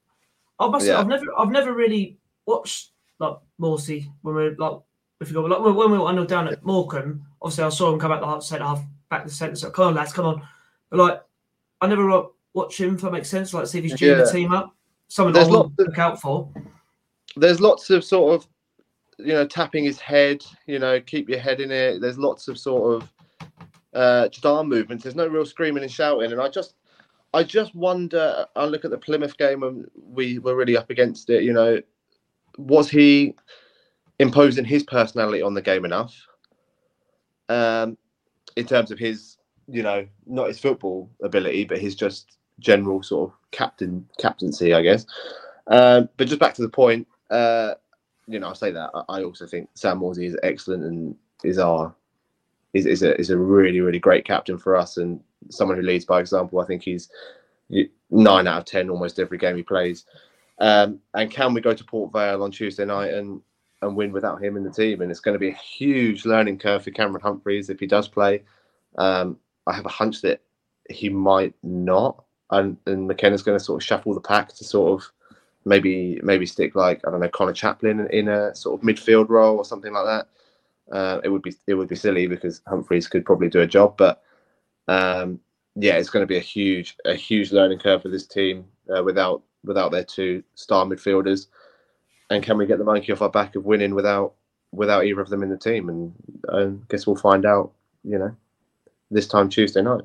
[0.59, 4.57] Oh, I must say I've never I've never really watched like Morsy when we are
[4.57, 4.78] like
[5.20, 7.93] if you go like when when we were under down at Morecambe, obviously I saw
[7.93, 9.57] him come out the half centre half back to the centre.
[9.57, 10.43] So come on, lads, come on.
[10.91, 11.22] But like
[11.80, 12.24] I never
[12.55, 13.53] watch him if that makes sense.
[13.53, 14.24] Like see if he's G'ing Yeah.
[14.24, 14.74] the team up.
[15.09, 16.49] Someone There's I lots of- look out for.
[17.37, 18.49] There's lots of sort of
[19.19, 22.01] you know tapping his head, you know, keep your head in it.
[22.01, 23.13] There's lots of sort of
[23.95, 25.05] uh, just arm movements.
[25.05, 26.75] There's no real screaming and shouting, and I just.
[27.35, 28.45] I just wonder.
[28.55, 31.45] I look at the Plymouth game and we were really up against it.
[31.45, 31.81] You know,
[32.59, 33.35] was he
[34.19, 36.15] imposing his personality on the game enough?
[37.49, 37.97] Um,
[38.57, 39.39] in terms of his,
[39.69, 44.83] you know, not his football ability, but his just general sort of captain captaincy, I
[44.83, 45.07] guess.
[45.67, 47.75] Um, but just back to the point, uh,
[48.27, 51.95] you know, I say that I, also think Sam Morsy is excellent and is our
[52.73, 55.20] is, is a is a really really great captain for us and
[55.51, 56.61] someone who leads by example.
[56.61, 57.11] I think he's
[58.11, 60.05] nine out of ten almost every game he plays.
[60.59, 63.41] Um, and can we go to Port Vale on Tuesday night and
[63.81, 65.01] and win without him in the team?
[65.01, 68.09] And it's going to be a huge learning curve for Cameron Humphreys if he does
[68.09, 68.45] play.
[68.97, 70.43] Um, I have a hunch that
[70.89, 75.01] he might not, and and McKenna's going to sort of shuffle the pack to sort
[75.01, 75.12] of
[75.65, 79.57] maybe maybe stick like I don't know Conor Chaplin in, a sort of midfield role
[79.57, 80.95] or something like that.
[80.95, 83.97] Uh, it would be it would be silly because Humphreys could probably do a job,
[83.97, 84.23] but
[84.89, 85.41] um,
[85.75, 89.03] yeah, it's going to be a huge a huge learning curve for this team uh,
[89.03, 91.47] without without their two star midfielders.
[92.31, 94.35] And can we get the monkey off our back of winning without
[94.73, 95.89] without either of them in the team?
[95.89, 96.13] And
[96.53, 97.73] I guess we'll find out.
[98.05, 98.37] You know,
[99.13, 100.03] this time Tuesday night.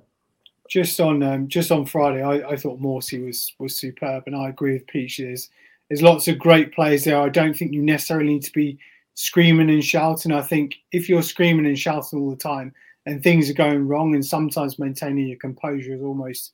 [0.69, 4.49] Just on um, just on Friday, I, I thought Morsy was was superb, and I
[4.49, 5.17] agree with Peach.
[5.17, 5.49] There's
[5.89, 7.19] there's lots of great players there.
[7.19, 8.77] I don't think you necessarily need to be
[9.13, 10.31] screaming and shouting.
[10.31, 12.73] I think if you're screaming and shouting all the time
[13.05, 16.53] and things are going wrong, and sometimes maintaining your composure is almost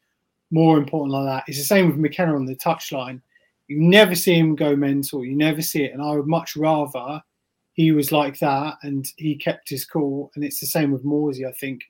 [0.52, 1.44] more important like that.
[1.48, 3.22] It's the same with McKenna on the touchline.
[3.68, 5.26] You never see him go mental.
[5.26, 7.22] You never see it, and I would much rather
[7.74, 10.32] he was like that and he kept his cool.
[10.36, 11.48] And it's the same with Morsy.
[11.48, 11.82] I think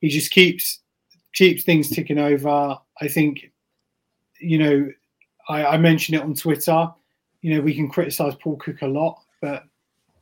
[0.00, 0.80] he just keeps
[1.34, 2.78] keeps things ticking over.
[3.00, 3.50] I think,
[4.40, 4.90] you know,
[5.48, 6.88] I, I mentioned it on Twitter.
[7.42, 9.64] You know, we can criticize Paul Cook a lot, but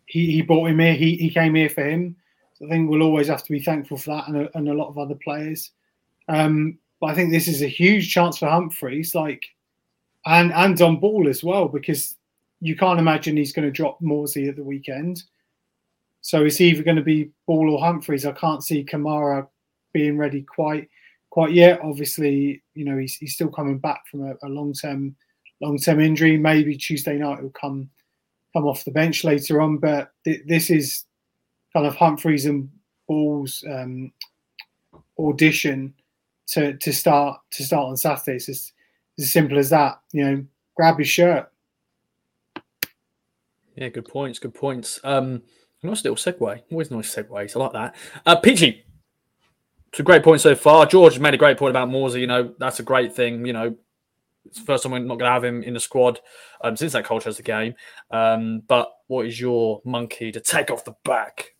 [0.07, 0.95] he, he brought him here.
[0.95, 2.17] He, he came here for him.
[2.55, 4.75] So I think we'll always have to be thankful for that and a, and a
[4.75, 5.71] lot of other players.
[6.29, 9.45] Um, but I think this is a huge chance for Humphreys, like,
[10.25, 12.17] and and on ball as well, because
[12.61, 15.25] you can't imagine he's going to drop Morsy at the weekend.
[16.21, 18.25] So it's either going to be Ball or Humphreys.
[18.25, 19.49] I can't see Kamara
[19.93, 20.89] being ready quite
[21.33, 21.81] quite yet.
[21.83, 25.17] Obviously, you know he's, he's still coming back from a, a long term
[25.63, 26.37] long term injury.
[26.37, 27.89] Maybe Tuesday night he'll come
[28.53, 29.79] come off the bench later on.
[29.79, 31.05] But th- this is
[31.73, 32.69] kind of Humphreys and
[33.09, 34.13] Ball's um,
[35.19, 35.95] audition
[36.49, 38.37] to to start to start on Saturday.
[38.37, 38.73] It's as,
[39.17, 40.03] it's as simple as that.
[40.13, 40.45] You know,
[40.77, 41.51] grab his shirt.
[43.75, 44.39] Yeah, good points.
[44.39, 45.01] Good points.
[45.03, 45.45] Um,
[45.83, 46.63] nice little segue.
[46.71, 47.57] Always nice segues.
[47.57, 47.97] I like that.
[48.27, 48.85] Uh, Peachy,
[49.93, 50.87] it's a great point so far.
[50.87, 52.21] George made a great point about Morsy.
[52.21, 53.45] You know, that's a great thing.
[53.45, 53.77] You know,
[54.47, 56.19] it's the first time we're not going to have him in the squad
[56.63, 57.75] um, since that culture has the game.
[58.11, 61.55] Um, but what is your monkey to take off the back?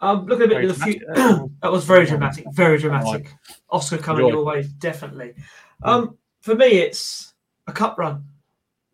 [0.00, 1.06] Um, looking a bit to the future.
[1.62, 2.44] that was very dramatic.
[2.52, 3.34] Very dramatic.
[3.70, 5.34] Oscar coming your way, definitely.
[5.82, 7.34] Um, for me, it's
[7.66, 8.24] a cup run.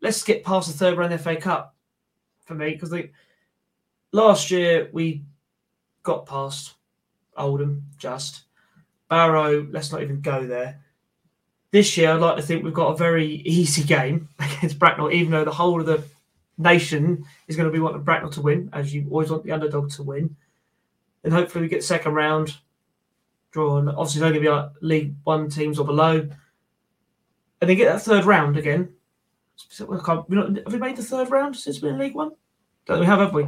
[0.01, 1.77] Let's get past the third round FA Cup.
[2.47, 2.95] For me, because
[4.11, 5.23] last year we
[6.03, 6.75] got past
[7.37, 8.43] Oldham just
[9.09, 9.67] Barrow.
[9.71, 10.81] Let's not even go there.
[11.71, 15.31] This year, I'd like to think we've got a very easy game against Bracknell, even
[15.33, 16.05] though the whole of the
[16.59, 19.91] nation is going to be wanting Bracknell to win, as you always want the underdog
[19.93, 20.37] to win.
[21.25, 22.57] And hopefully we get second round
[23.53, 23.79] draw.
[23.79, 26.29] And obviously, it's only be like League One teams or below.
[27.61, 28.93] And then get that third round again.
[29.57, 32.15] So we can't- we not- Have we made the third round since we're in League
[32.15, 32.33] One?
[32.87, 33.47] Don't we have, have we?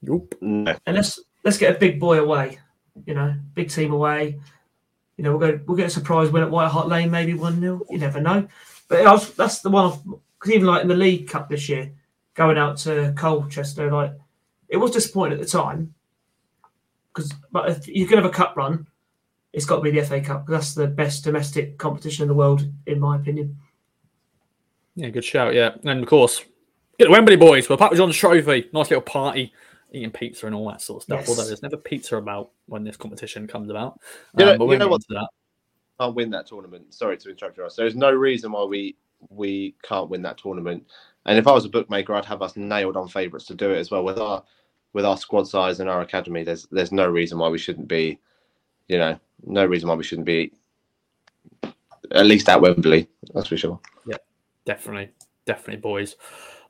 [0.00, 0.34] Nope.
[0.40, 0.74] No.
[0.86, 2.58] And let's let's get a big boy away.
[3.06, 4.38] You know, big team away.
[5.16, 7.60] You know, we'll go we'll get a surprise win at White Hart Lane, maybe one
[7.60, 8.46] 0 You never know.
[8.88, 9.98] But was, that's the one
[10.38, 11.92] because even like in the League Cup this year,
[12.34, 14.12] going out to Colchester, like
[14.68, 15.94] it was disappointing at the time.
[17.14, 18.86] Because but if you can have a cup run,
[19.52, 20.46] it's got to be the FA Cup.
[20.46, 23.56] That's the best domestic competition in the world, in my opinion.
[24.96, 25.54] Yeah, good shout.
[25.54, 26.44] Yeah, and of course,
[26.98, 28.68] get the Wembley boys for Papa John's Trophy.
[28.72, 29.52] Nice little party,
[29.92, 31.20] eating pizza and all that sort of stuff.
[31.20, 31.28] Yes.
[31.28, 34.00] Although there's never pizza about when this competition comes about.
[34.38, 35.28] You know- Um, but you we'll know what- that.
[36.00, 36.92] Can't win that tournament.
[36.94, 37.62] Sorry to interrupt you.
[37.62, 37.76] Ross.
[37.76, 38.96] There's no reason why we
[39.28, 40.84] we can't win that tournament.
[41.26, 43.78] And if I was a bookmaker, I'd have us nailed on favourites to do it
[43.78, 44.42] as well with our
[44.94, 46.42] with our squad size and our academy.
[46.42, 48.18] There's there's no reason why we shouldn't be,
[48.88, 50.52] you know, no reason why we shouldn't be
[52.10, 53.08] at least at Wembley.
[53.34, 53.78] That's for sure.
[54.06, 54.16] Yeah,
[54.64, 55.10] definitely,
[55.46, 56.16] definitely, boys.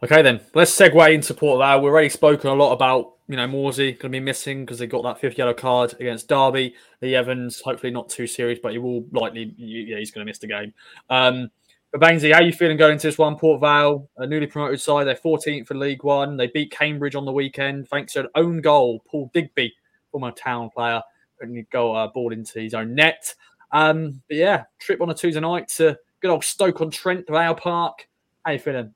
[0.04, 1.80] Okay, then let's segue into Port Vale.
[1.80, 4.88] We've already spoken a lot about you know Morsy going to be missing because they
[4.88, 6.74] got that fifth yellow card against Derby.
[7.00, 10.40] The Evans, hopefully not too serious, but he will likely yeah he's going to miss
[10.40, 10.74] the game.
[11.08, 11.50] Um,
[11.92, 13.36] but Bainsy, how are you feeling going into this one?
[13.36, 16.36] Port Vale, a newly promoted side, they're 14th for League One.
[16.36, 19.04] They beat Cambridge on the weekend thanks to an own goal.
[19.06, 19.72] Paul Digby,
[20.10, 21.00] former town player,
[21.38, 23.32] putting a goal uh, ball into his own net.
[23.70, 27.54] Um, but yeah, trip on a Tuesday night to good old Stoke on Trent, Vale
[27.54, 28.08] Park.
[28.44, 28.94] How are you feeling?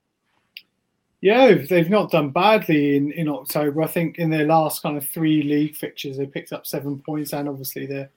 [1.27, 3.81] Yeah, they've not done badly in, in October.
[3.81, 7.33] I think in their last kind of three league fixtures, they picked up seven points,
[7.33, 8.07] and obviously the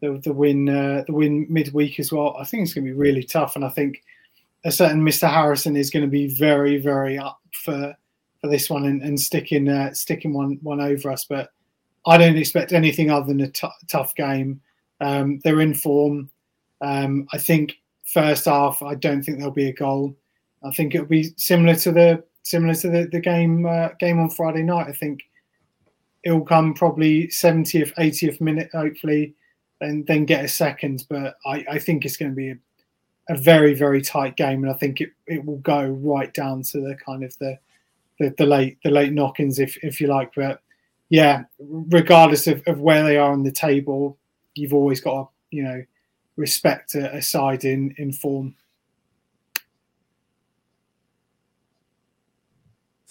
[0.00, 2.36] the, the win uh, the win midweek as well.
[2.38, 4.04] I think it's going to be really tough, and I think
[4.64, 5.28] a certain Mr.
[5.28, 7.96] Harrison is going to be very very up for
[8.40, 11.24] for this one and, and sticking uh, sticking one one over us.
[11.24, 11.50] But
[12.06, 14.60] I don't expect anything other than a t- tough game.
[15.00, 16.30] Um, they're in form.
[16.80, 17.72] Um, I think
[18.04, 20.14] first half, I don't think there'll be a goal.
[20.62, 24.30] I think it'll be similar to the similar to the, the game uh, game on
[24.30, 24.86] Friday night.
[24.86, 25.24] I think
[26.22, 29.34] it'll come probably 70th, 80th minute, hopefully,
[29.80, 31.04] and then get a second.
[31.10, 32.56] But I, I think it's going to be a,
[33.30, 36.80] a, very, very tight game, and I think it, it will go right down to
[36.80, 37.58] the kind of the
[38.20, 40.30] the, the late the late knock-ins, if if you like.
[40.36, 40.60] But
[41.08, 44.18] yeah, regardless of, of where they are on the table,
[44.54, 45.82] you've always got to you know
[46.36, 48.54] respect a, a side in in form.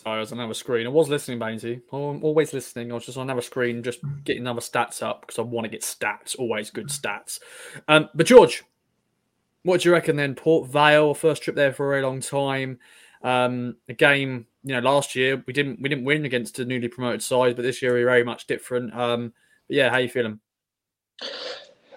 [0.05, 0.85] I was on another screen.
[0.85, 1.81] I was listening, Bainsy.
[1.91, 2.91] I'm always listening.
[2.91, 5.69] I was just on another screen, just getting other stats up because I want to
[5.69, 6.37] get stats.
[6.37, 7.39] Always good stats.
[7.87, 8.63] Um, but George,
[9.63, 10.35] what do you reckon then?
[10.35, 12.77] Port Vale, first trip there for a very long time.
[13.23, 16.87] Um, a game, you know, last year we didn't we didn't win against a newly
[16.87, 18.95] promoted side, but this year we're very much different.
[18.95, 19.33] Um,
[19.67, 20.39] but yeah, how you feeling?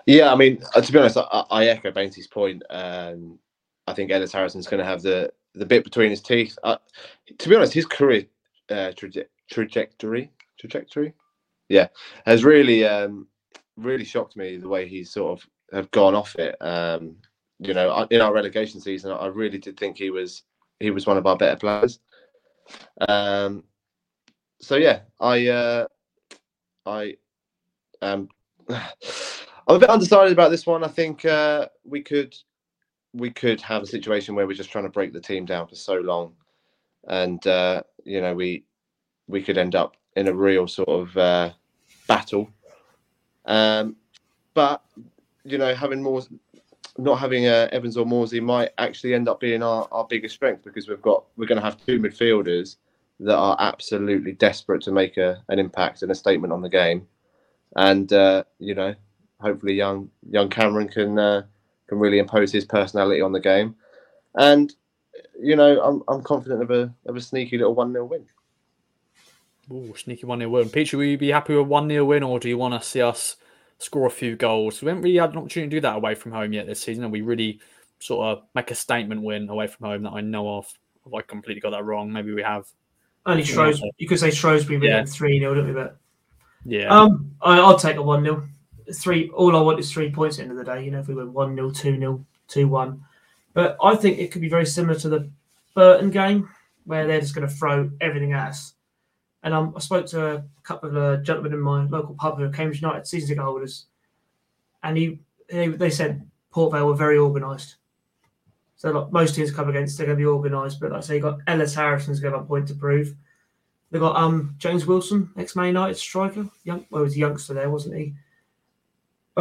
[0.06, 2.62] Yeah, I mean, uh, to be honest, I, I echo Bainsy's point.
[2.70, 3.38] Um,
[3.86, 6.58] I think Ellis Harrison's going to have the the bit between his teeth.
[6.62, 6.76] Uh,
[7.38, 8.24] to be honest, his career
[8.70, 11.14] uh, traje- trajectory, trajectory,
[11.68, 11.88] yeah,
[12.26, 13.26] has really, um,
[13.76, 16.56] really shocked me the way he's sort of have gone off it.
[16.60, 17.16] Um,
[17.60, 20.42] you know, in our relegation season, I really did think he was
[20.80, 21.98] he was one of our better players.
[23.08, 23.64] Um,
[24.60, 25.86] so yeah, I uh,
[26.86, 27.16] I
[28.00, 28.28] um,
[28.70, 30.84] I'm a bit undecided about this one.
[30.84, 32.34] I think uh, we could
[33.18, 35.74] we could have a situation where we're just trying to break the team down for
[35.74, 36.32] so long,
[37.08, 38.64] and uh, you know we
[39.26, 41.50] we could end up in a real sort of uh,
[42.06, 42.50] battle.
[43.44, 43.96] Um,
[44.54, 44.82] but
[45.44, 46.22] you know, having more,
[46.96, 50.64] not having uh, Evans or Morsy might actually end up being our, our biggest strength
[50.64, 52.76] because we've got we're going to have two midfielders
[53.20, 57.06] that are absolutely desperate to make a, an impact and a statement on the game,
[57.76, 58.94] and uh, you know,
[59.40, 61.42] hopefully young young Cameron can uh,
[61.88, 63.74] can really impose his personality on the game.
[64.34, 64.72] And
[65.40, 68.26] you know, I'm I'm confident of a of a sneaky little one 0 win.
[69.72, 70.70] Oh, sneaky one 0 win.
[70.70, 73.02] Peter, will you be happy with one 0 win, or do you want to see
[73.02, 73.36] us
[73.78, 74.80] score a few goals?
[74.82, 77.04] We haven't really had an opportunity to do that away from home yet this season,
[77.04, 77.60] and we really
[78.00, 80.72] sort of make a statement win away from home that I know of.
[81.04, 82.12] Have I completely got that wrong?
[82.12, 82.66] Maybe we have.
[83.26, 83.90] Only Shrewsbury.
[83.98, 85.04] You could say Shrewsbury yeah.
[85.04, 85.72] three 0 don't we?
[85.72, 85.98] But
[86.64, 88.48] yeah, um, I, I'll take a one 0
[88.94, 89.30] three.
[89.30, 90.84] All I want is three points at the end of the day.
[90.84, 93.04] You know, if we went one 0 two 0 two one.
[93.54, 95.30] But I think it could be very similar to the
[95.74, 96.48] Burton game,
[96.84, 98.74] where they're just going to throw everything at us.
[99.42, 102.44] And um, I spoke to a couple of uh, gentlemen in my local pub who
[102.44, 103.86] are Cambridge United season ticket holders,
[104.82, 107.76] and he they, they said Port Vale were very organised.
[108.76, 110.80] So like most teams come against, they're going to be organised.
[110.80, 113.14] But like I say, you got Ellis Harrison's have a point to prove.
[113.90, 116.48] They've got um James Wilson, ex Man United striker.
[116.64, 118.14] Young, well, he was a youngster there, wasn't he?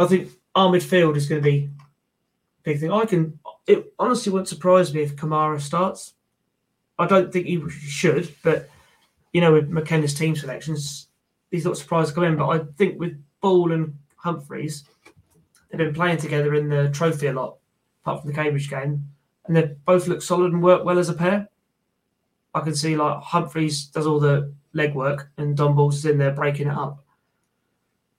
[0.04, 2.92] I think our midfield is going to be a big thing.
[2.92, 3.38] I can.
[3.66, 6.14] It honestly wouldn't surprise me if Kamara starts.
[6.98, 8.68] I don't think he should, but
[9.32, 11.08] you know, with McKenna's team selections,
[11.50, 12.36] he's not surprised to come in.
[12.36, 14.84] But I think with Ball and Humphreys,
[15.70, 17.56] they've been playing together in the trophy a lot,
[18.02, 19.08] apart from the Cambridge game,
[19.46, 21.48] and they both look solid and work well as a pair.
[22.54, 26.32] I can see like Humphreys does all the legwork and Dom Ball's is in there
[26.32, 27.04] breaking it up.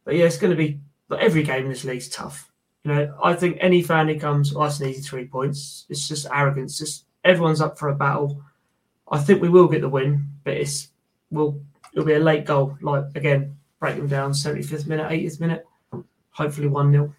[0.05, 0.79] But yeah, it's going to be
[1.09, 2.49] but every game in this league is tough.
[2.83, 5.85] You know, I think any fan who comes, oh, that's an easy three points.
[5.89, 6.77] It's just arrogance.
[6.77, 8.41] Just everyone's up for a battle.
[9.11, 10.87] I think we will get the win, but it's
[11.31, 12.77] will it'll be a late goal.
[12.81, 15.67] Like again, break them down, 75th minute, 80th minute.
[16.31, 17.13] Hopefully one 0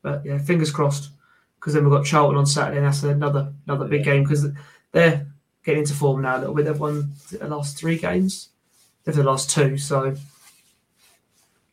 [0.00, 1.10] But yeah, fingers crossed.
[1.60, 4.48] because then we've got Charlton on Saturday, and that's another another big game because
[4.90, 5.26] they're
[5.64, 6.64] getting into form now a little bit.
[6.64, 8.48] They've won the last three games,
[9.04, 10.16] they've the last two, so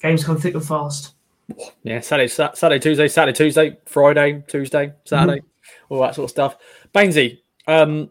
[0.02, 1.14] games come thick and fast.
[1.84, 5.42] Yeah, Saturday, Saturday, Tuesday, Saturday, Tuesday, Friday, Tuesday, Saturday,
[5.90, 6.58] all that sort of stuff.
[6.94, 8.10] Bainsy, um,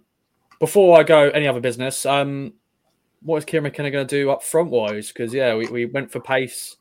[0.59, 2.53] before I go any other business, um,
[3.23, 5.09] what is Kieran McKenna going to do up front wise?
[5.09, 6.77] Because yeah, we, we went for pace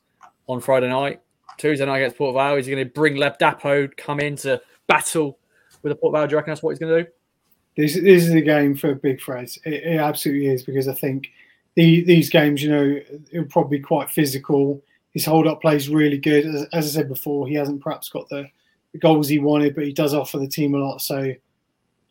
[0.46, 1.20] on Friday night.
[1.58, 2.56] Tuesday night against Port Vale.
[2.56, 5.38] Is he going to bring Ladapo come in to battle
[5.82, 6.26] with the Port Vale?
[6.26, 7.10] Do you reckon that's what he's going to do?
[7.76, 9.48] This, this is a game for Big Fred.
[9.64, 11.28] It, it absolutely is because I think
[11.74, 13.00] the, these games, you know,
[13.32, 14.82] it'll probably be quite physical.
[15.14, 16.46] His hold up play is really good.
[16.46, 18.48] As, as I said before, he hasn't perhaps got the,
[18.92, 21.00] the, goals he wanted, but he does offer the team a lot.
[21.00, 21.32] So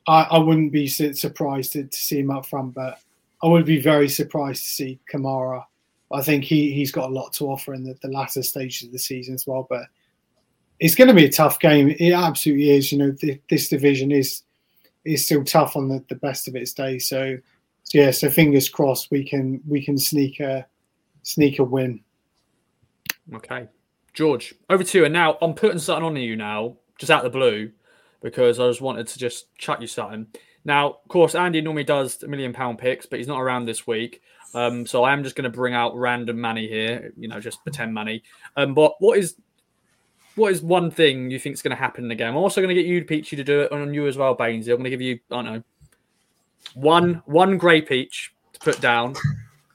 [0.07, 2.99] I, I wouldn't be surprised to, to see him up front, but
[3.43, 5.63] I would be very surprised to see Kamara
[6.11, 8.93] I think he he's got a lot to offer in the, the latter stages of
[8.93, 9.67] the season as well.
[9.69, 9.87] But
[10.79, 11.95] it's going to be a tough game.
[11.99, 12.91] It absolutely is.
[12.91, 14.43] You know, th- this division is
[15.05, 16.99] is still tough on the, the best of its day.
[16.99, 17.37] So,
[17.83, 20.65] so yeah, so fingers crossed we can we can sneak a
[21.23, 22.01] sneak a win.
[23.35, 23.67] Okay,
[24.13, 25.05] George, over to you.
[25.05, 27.71] And now I'm putting something on you now, just out of the blue,
[28.21, 30.27] because I just wanted to just chat you something.
[30.65, 33.87] Now, of course, Andy normally does a million pound picks, but he's not around this
[33.87, 34.21] week.
[34.53, 37.63] Um, so I am just going to bring out random money here, you know, just
[37.63, 38.23] pretend money.
[38.55, 39.35] Um, but what is
[40.35, 42.29] what is one thing you think is going to happen in the game?
[42.29, 44.69] I'm also going to get you, Peachy, to do it on you as well, Bainsy.
[44.69, 45.63] I'm going to give you, I don't know,
[46.75, 49.15] one one grey peach to put down.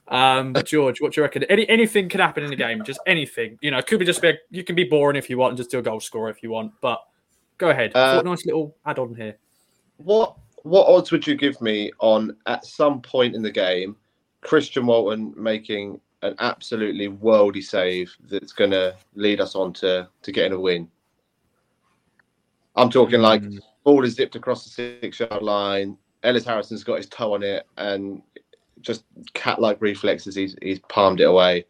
[0.07, 1.43] Um, George, what do you reckon?
[1.43, 3.57] Any anything can happen in the game, just anything.
[3.61, 5.51] You know, it could be just be a, you can be boring if you want
[5.51, 6.73] and just do a goal score if you want.
[6.81, 7.01] But
[7.57, 7.95] go ahead.
[7.95, 9.37] Uh, nice little add on here.
[9.97, 13.95] What what odds would you give me on at some point in the game
[14.43, 20.31] Christian Walton making an absolutely worldy save that's going to lead us on to, to
[20.31, 20.89] getting a win.
[22.75, 23.59] I'm talking like mm.
[23.83, 25.97] ball is zipped across the six yard line.
[26.23, 28.21] Ellis Harrison's got his toe on it and
[28.83, 31.65] just cat like reflexes, he's, he's palmed it away.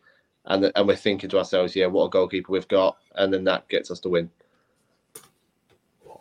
[0.46, 2.98] And, and we're thinking to ourselves, yeah, what a goalkeeper we've got.
[3.16, 4.30] And then that gets us to win.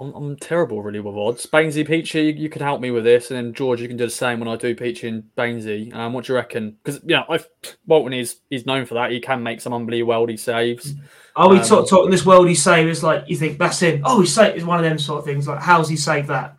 [0.02, 1.46] I'm, I'm terrible really with odds.
[1.46, 4.04] Bainsy, Peachy, you, you, can help me with this, and then George, you can do
[4.04, 5.94] the same when I do Peachy and Bainsy.
[5.94, 6.76] Um, what do you reckon?
[6.82, 7.48] Because you know, I've,
[7.86, 9.12] Walton is he's known for that.
[9.12, 10.94] He can make some unbelievable worldy saves.
[11.36, 12.88] Are we um, talk, talking this worldy save?
[12.88, 14.02] Is like you think that's him?
[14.04, 15.46] Oh, he saved is one of them sort of things.
[15.46, 16.56] Like how's he saved that?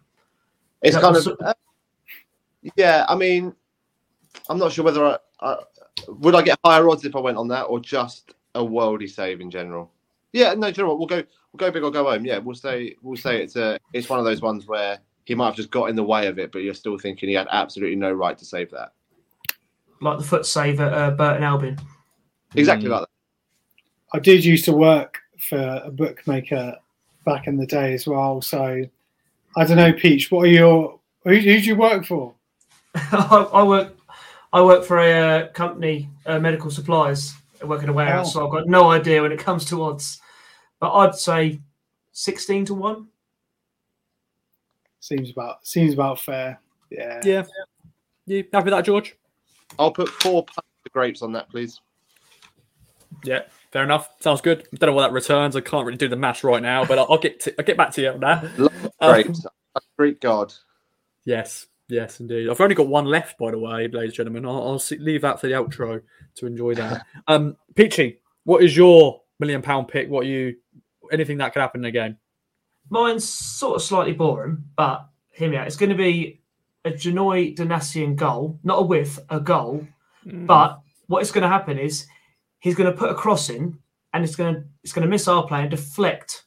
[0.81, 1.53] It's kind of uh,
[2.75, 3.05] yeah.
[3.07, 3.53] I mean,
[4.49, 5.57] I'm not sure whether I, I
[6.07, 9.41] would I get higher odds if I went on that or just a worldy save
[9.41, 9.91] in general.
[10.31, 10.99] Yeah, no, do you know what?
[10.99, 11.23] We'll go
[11.53, 12.25] we'll go big or go home.
[12.25, 15.47] Yeah, we'll say we'll say it's a it's one of those ones where he might
[15.47, 17.95] have just got in the way of it, but you're still thinking he had absolutely
[17.95, 18.91] no right to save that.
[20.01, 21.79] Like the foot save at uh, Burton Albion.
[22.55, 22.91] Exactly mm.
[22.91, 23.09] like that.
[24.13, 26.75] I did used to work for a bookmaker
[27.25, 28.41] back in the day as well.
[28.41, 28.83] So
[29.55, 30.29] I don't know, Peach.
[30.29, 32.33] What are your who, who do you work for?
[32.95, 33.95] I, work
[34.53, 37.33] I work for a uh, company, uh, medical supplies.
[37.61, 38.39] I work in a warehouse, oh.
[38.39, 40.21] so I've got no idea when it comes to odds
[40.83, 41.61] but I'd say
[42.11, 43.07] sixteen to one.
[44.99, 46.59] Seems about seems about fair.
[46.89, 47.21] Yeah.
[47.23, 47.43] Yeah.
[48.25, 49.15] You happy with that, George?
[49.79, 51.79] I'll put four pints of grapes on that, please.
[53.23, 54.09] Yeah, fair enough.
[54.19, 54.67] Sounds good.
[54.73, 55.55] I don't know what that returns.
[55.55, 57.77] I can't really do the math right now, but I'll, I'll get to, I'll get
[57.77, 58.43] back to you on that.
[58.99, 60.53] grapes, um, great God.
[61.23, 62.49] Yes, yes, indeed.
[62.49, 64.45] I've only got one left, by the way, ladies and gentlemen.
[64.45, 66.01] I'll, I'll see, leave that for the outro
[66.35, 67.05] to enjoy that.
[67.27, 70.09] um, Peachy, what is your million pound pick?
[70.09, 70.55] What you
[71.11, 72.17] anything that could happen in a game?
[72.89, 75.67] Mine's sort of slightly boring, but hear me out.
[75.67, 76.41] It's going to be
[76.85, 79.87] a Janoi Donacien goal, not a whiff, a goal.
[80.25, 80.45] Mm.
[80.45, 82.07] But what is going to happen is
[82.59, 83.77] he's going to put a cross in,
[84.13, 86.43] and it's going to it's going to miss our play and deflect.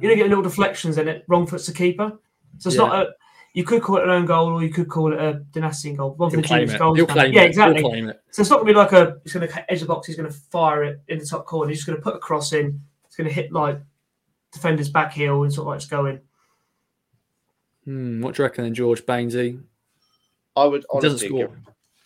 [0.00, 1.24] You know, get little deflections in it.
[1.26, 2.18] Wrong foot's the keeper.
[2.58, 2.86] So it's yeah.
[2.86, 3.10] not a.
[3.58, 6.14] You could call it an own goal, or you could call it a Donacien goal.
[6.14, 6.78] One He'll claim it.
[6.78, 8.12] Goals He'll claim yeah, exactly.
[8.30, 9.18] So it's not going to be like a.
[9.24, 10.06] He's going to edge the box.
[10.06, 11.68] He's going to fire it in the top corner.
[11.68, 12.80] He's just going to put a cross in.
[13.06, 13.80] It's going to hit like
[14.52, 16.20] defender's back heel and sort of like it's going.
[17.82, 19.60] Hmm, what do you reckon then, George Bainsy?
[20.54, 21.50] I would honestly give,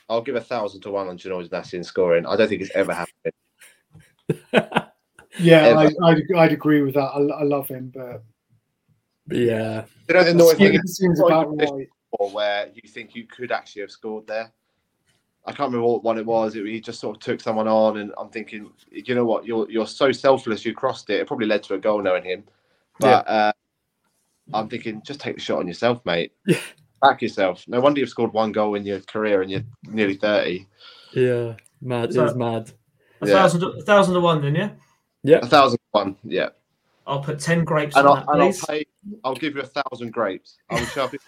[0.09, 2.25] I'll give a thousand to one on Janoi Donacien scoring.
[2.25, 3.35] I don't think it's ever happened.
[5.39, 7.11] yeah, I, I'd, I'd, agree with that.
[7.11, 8.25] I, I love him, but
[9.29, 11.89] yeah, you know the annoying thing is about right.
[12.33, 14.53] where you think you could actually have scored there.
[15.45, 16.55] I can't remember what one it was.
[16.55, 19.45] It, he just sort of took someone on, and I'm thinking, you know what?
[19.45, 20.65] You're you're so selfless.
[20.65, 21.21] You crossed it.
[21.21, 22.45] It probably led to a goal, knowing him.
[23.01, 23.33] But yeah.
[23.33, 23.53] uh,
[24.55, 26.33] I'm thinking, just take the shot on yourself, mate.
[26.47, 26.61] Yeah.
[27.09, 27.65] Back yourself.
[27.67, 30.69] No wonder you've scored one goal in your career, and you're nearly thirty.
[31.13, 32.13] Yeah, mad.
[32.13, 32.71] So, it's mad.
[33.21, 33.33] A yeah.
[33.33, 34.71] thousand, a thousand to one, then, yeah.
[35.25, 36.17] Yeah, a thousand to one.
[36.23, 36.51] Yeah.
[37.07, 38.85] I'll put ten grapes And, on I'll, that, and I'll pay.
[39.25, 40.57] I'll give you a thousand grapes.
[40.71, 41.21] I will sharp it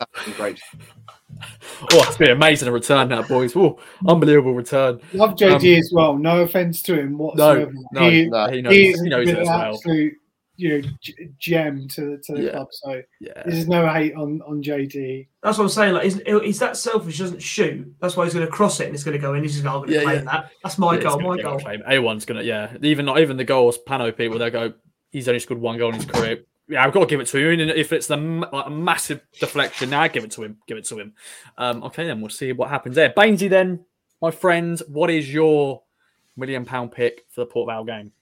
[0.00, 0.62] a thousand grapes.
[1.92, 3.54] Oh, it's been amazing a return now, boys.
[3.54, 5.00] Oh, unbelievable return.
[5.12, 6.16] Love JD um, as well.
[6.16, 7.72] No offense to him whatsoever.
[7.92, 8.50] no, he, no.
[8.50, 9.74] He knows, he he knows been it as an well.
[9.74, 10.14] absolute
[10.56, 10.88] you know
[11.38, 12.50] gem to the to the Yeah.
[12.50, 12.68] club.
[12.72, 13.42] So Yeah.
[13.44, 15.28] this is no hate on on JD.
[15.42, 15.94] That's what I'm saying.
[15.94, 17.16] Like, he's, he's that selfish.
[17.16, 17.90] He doesn't shoot.
[18.00, 19.42] That's why he's going to cross it and it's going to go in.
[19.42, 20.32] He's just going, going to Yeah, claim yeah.
[20.32, 20.50] that.
[20.62, 21.20] That's my Yeah, goal.
[21.20, 21.60] My goal.
[21.60, 22.76] A1's gonna, yeah.
[22.82, 24.74] Even not even the goals, Pano people, they go,
[25.10, 26.44] he's only scored one goal in his career.
[26.68, 27.60] Yeah, I've got to give it to him.
[27.60, 30.58] And if it's the like, a massive deflection, now give it to him.
[30.66, 31.14] Give it to him.
[31.56, 33.10] Um, okay, then we'll see what happens there.
[33.10, 33.84] Bainsy, then,
[34.20, 35.82] my friend, what is your
[36.36, 38.12] million pound pick for the Port Vale game?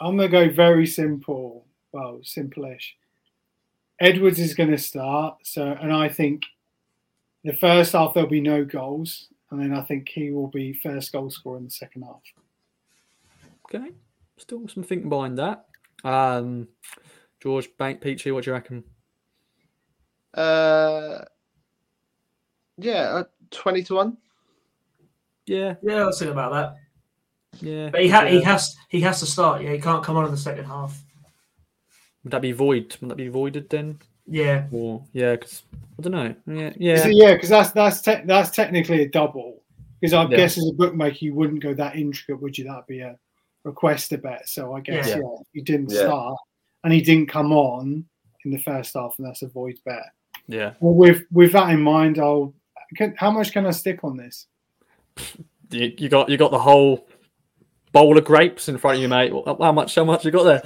[0.00, 1.66] I'm gonna go very simple.
[1.92, 2.96] Well, simple-ish.
[4.00, 5.36] Edwards is going to start.
[5.44, 6.42] So, and I think
[7.44, 11.12] the first half there'll be no goals, and then I think he will be first
[11.12, 12.22] goal scorer in the second half.
[13.66, 13.92] Okay,
[14.36, 15.66] still some thinking behind that.
[16.04, 16.68] Um,
[17.42, 18.84] George Bank Peachy, what do you reckon?
[20.34, 21.24] Uh,
[22.78, 24.16] yeah, uh, twenty to one.
[25.46, 27.60] Yeah, Yeah, I was thinking about that.
[27.60, 27.90] yeah.
[27.90, 29.62] But he, ha- he has he has to start.
[29.62, 30.98] Yeah, he can't come on in the second half.
[32.24, 32.96] Would that be void?
[33.00, 33.98] Would that be voided then?
[34.26, 35.62] Yeah, Or yeah, because
[35.98, 36.34] I don't know.
[36.46, 37.06] Yeah, yeah.
[37.06, 39.62] it- Yeah, because that's that's te- that's technically a double.
[40.00, 40.36] Because I Yeah.
[40.36, 42.64] guess as a bookmaker, you wouldn't go that intricate, would you?
[42.64, 43.18] That'd be a
[43.64, 44.48] request a bet.
[44.48, 45.16] So I guess Yeah.
[45.18, 46.02] yeah, he didn't Yeah.
[46.02, 46.38] start
[46.84, 48.04] and he didn't come on
[48.44, 50.10] in the first half, and that's a void bet.
[50.46, 50.74] yeah.
[50.80, 52.54] Well, with with that in mind, I'll.
[52.96, 54.46] Can, how much can I stick on this?
[55.70, 57.06] You, you got you got the whole
[57.92, 59.32] bowl of grapes in front of you, mate.
[59.46, 59.94] How much?
[59.94, 60.62] How much you got there?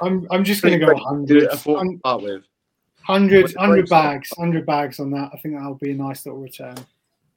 [0.00, 2.44] I'm I'm just going to go Do it hundred, a four to with.
[3.02, 5.30] hundred, hundred bags, hundred bags on that.
[5.34, 6.76] I think that'll be a nice little return.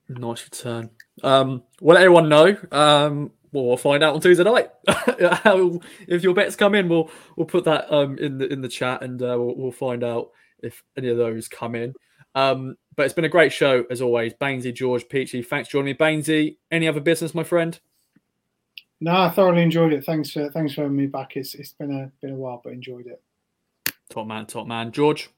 [0.09, 0.89] Nice return.
[1.23, 2.55] Um, we'll let everyone know.
[2.71, 4.69] Um, well, we'll find out on Tuesday night.
[6.07, 9.01] If your bets come in, we'll we'll put that um in the in the chat
[9.01, 10.29] and uh, we'll, we'll find out
[10.61, 11.93] if any of those come in.
[12.35, 14.33] Um, but it's been a great show as always.
[14.35, 15.93] Bainsy, George, Peachy, thanks for joining me.
[15.95, 17.79] Bainsy, any other business, my friend?
[18.99, 20.05] No, I thoroughly enjoyed it.
[20.05, 21.35] Thanks for thanks for having me back.
[21.35, 23.21] It's it's been a been a while, but enjoyed it.
[24.11, 24.91] Top man, top man.
[24.91, 25.29] George.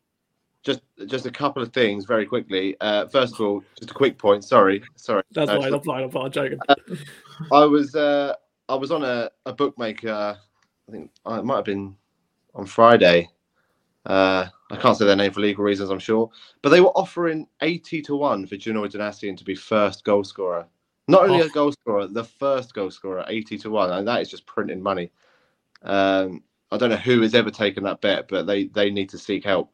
[0.70, 2.78] Just just a couple of things very quickly.
[2.82, 4.44] Uh, first of all, just a quick point.
[4.44, 5.24] Sorry, sorry.
[5.32, 5.74] That's Uh, fine.
[5.74, 6.04] I'm fine.
[6.04, 6.26] I'm fine.
[6.26, 6.60] I'm joking.
[7.52, 8.36] I was uh,
[8.70, 10.38] I was on a, a bookmaker.
[10.90, 11.96] I think uh, it might have been
[12.56, 13.30] on Friday.
[14.06, 16.30] Uh, I can't say their name for legal reasons, I'm sure,
[16.62, 20.68] but they were offering eighty to one for Janoi Donacien to be first goal scorer.
[21.08, 21.46] Not only Oh.
[21.48, 24.82] a goal scorer, the first goal scorer, eighty to one, and that is just printing
[24.84, 25.12] money.
[25.84, 29.18] Um, I don't know who has ever taken that bet, but they they need to
[29.18, 29.74] seek help.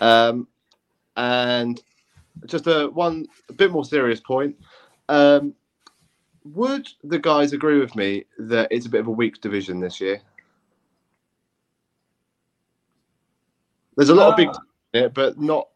[0.00, 0.48] Um,
[1.16, 1.82] and
[2.46, 4.56] just a one a bit more serious point.
[5.08, 5.54] Um,
[6.44, 10.00] would the guys agree with me that it's a bit of a weak division this
[10.00, 10.20] year?
[13.96, 14.58] There's a lot of big Uh,
[14.94, 15.68] in it, but not.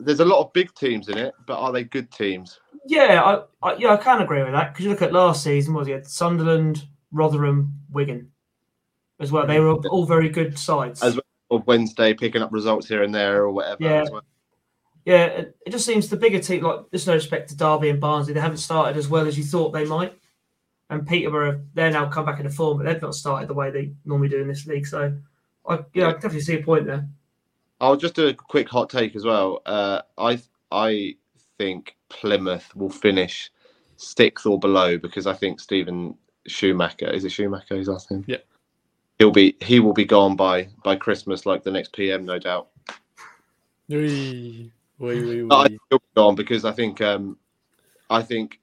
[0.00, 2.60] There's a lot of big teams in it, but are they good teams?
[2.86, 5.74] yeah, I, I yeah I can agree with that because you look at last season.
[5.74, 8.30] Was it Sunderland, Rotherham, Wigan,
[9.20, 9.46] as well?
[9.46, 11.02] They were all very good sides.
[11.02, 11.18] As
[11.50, 13.84] Or Wednesday picking up results here and there or whatever.
[13.84, 14.02] Yeah.
[14.02, 14.22] as well.
[15.04, 18.00] Yeah, it, it just seems the bigger team, like there's no respect to Derby and
[18.00, 20.14] Barnsley, they haven't started as well as you thought they might.
[20.88, 23.92] And Peterborough, they're now come back into form, but they've not started the way they
[24.04, 24.86] normally do in this league.
[24.86, 25.14] So,
[25.68, 27.06] I, yeah, I definitely see a point there.
[27.80, 29.60] I'll just do a quick hot take as well.
[29.66, 30.40] Uh, I
[30.70, 31.16] I
[31.58, 33.50] think Plymouth will finish
[33.96, 36.14] sixth or below because I think Steven
[36.46, 38.24] Schumacher is it Schumacher his last name?
[38.26, 38.38] Yeah.
[39.18, 42.68] He'll be he will be gone by by Christmas like the next PM no doubt.
[44.98, 47.38] Wee, wee, wee, I he'll be gone because I think um
[48.10, 48.60] I think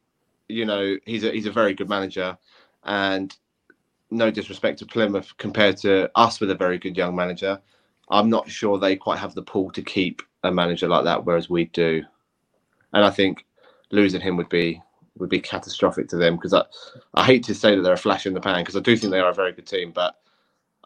[0.49, 2.37] you know he's a he's a very good manager
[2.83, 3.35] and
[4.09, 7.59] no disrespect to Plymouth compared to us with a very good young manager.
[8.09, 11.49] I'm not sure they quite have the pull to keep a manager like that, whereas
[11.49, 12.03] we do.
[12.93, 13.45] And I think
[13.91, 14.81] losing him would be
[15.17, 16.63] would be catastrophic to them because I,
[17.13, 19.11] I hate to say that they're a flash in the pan because I do think
[19.11, 20.15] they are a very good team, but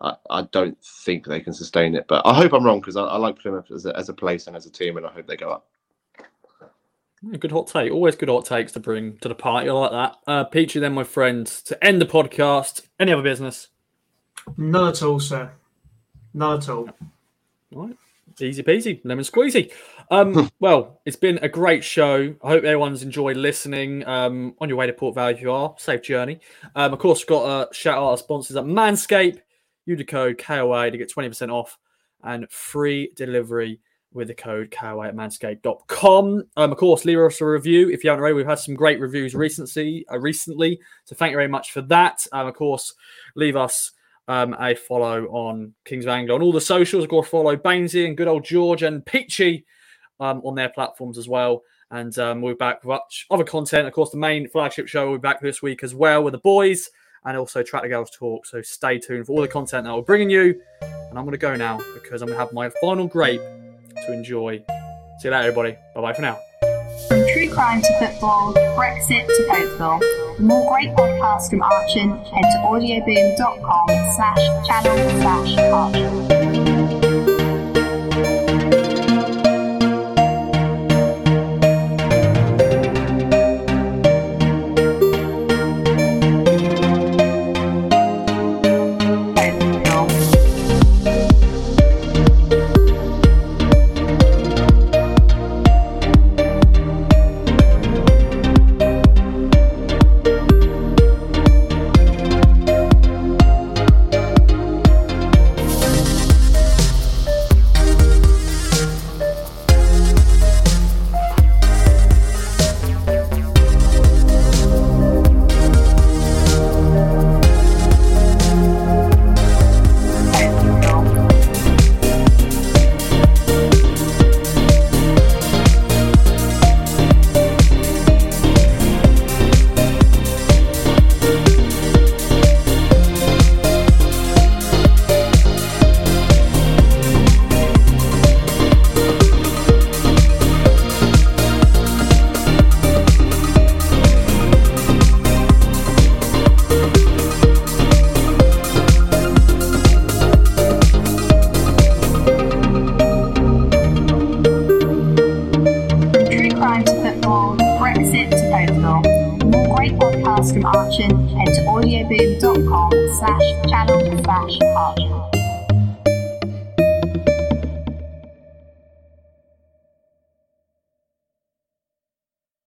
[0.02, 2.06] I, I don't think they can sustain it.
[2.08, 4.48] But I hope I'm wrong because I, I like Plymouth as a, as a place
[4.48, 5.68] and as a team, and I hope they go up.
[7.40, 7.92] Good hot take.
[7.92, 9.70] Always good hot takes to bring to the party.
[9.70, 10.16] I like that.
[10.28, 12.82] Uh, Peachy, then, my friend, to end the podcast.
[13.00, 13.70] Any other business?
[14.58, 15.52] None at all, sir.
[16.34, 16.90] None at all.
[17.74, 17.98] All right.
[18.40, 19.72] Easy peasy, lemon squeezy.
[20.12, 22.36] Um, well, it's been a great show.
[22.44, 24.06] I hope everyone's enjoyed listening.
[24.06, 26.42] Um, on your way to Port Vale, if you are, safe journey.
[26.76, 29.40] Um, of course, got a shout out our sponsors at Manscaped.
[29.86, 31.78] Use the code KOA to get 20% off
[32.24, 33.80] and free delivery
[34.16, 36.44] with the code KOA at manscaped.com.
[36.58, 38.36] Um, of course, leave us a review if you haven't already.
[38.36, 40.80] We've had some great reviews recently, uh, recently.
[41.04, 42.26] So thank you very much for that.
[42.32, 42.94] Um, of course,
[43.36, 43.92] leave us
[44.28, 47.06] um, a follow on Kings of Anglia on all the socials.
[47.08, 49.66] Go follow Bainsy and good old George and Peachy
[50.20, 51.62] um, on their platforms as well.
[51.92, 53.86] And um, we'll be back with much other content.
[53.86, 56.40] Of course, the main flagship show will be back this week as well with the
[56.40, 56.90] boys
[57.26, 58.46] and also Tractor Girls Talk.
[58.46, 60.62] So stay tuned for all the content that we're bringing you.
[60.82, 64.14] And I'm going to go now because I'm going to have my final grape to
[64.14, 64.60] enjoy.
[65.20, 65.78] See you later, everybody.
[65.94, 66.38] Bye bye for now.
[67.08, 70.36] From true crime to football, Brexit to Cokeville.
[70.38, 76.45] For more great podcasts from Archon, head to audioboom.com slash channel slash Archon.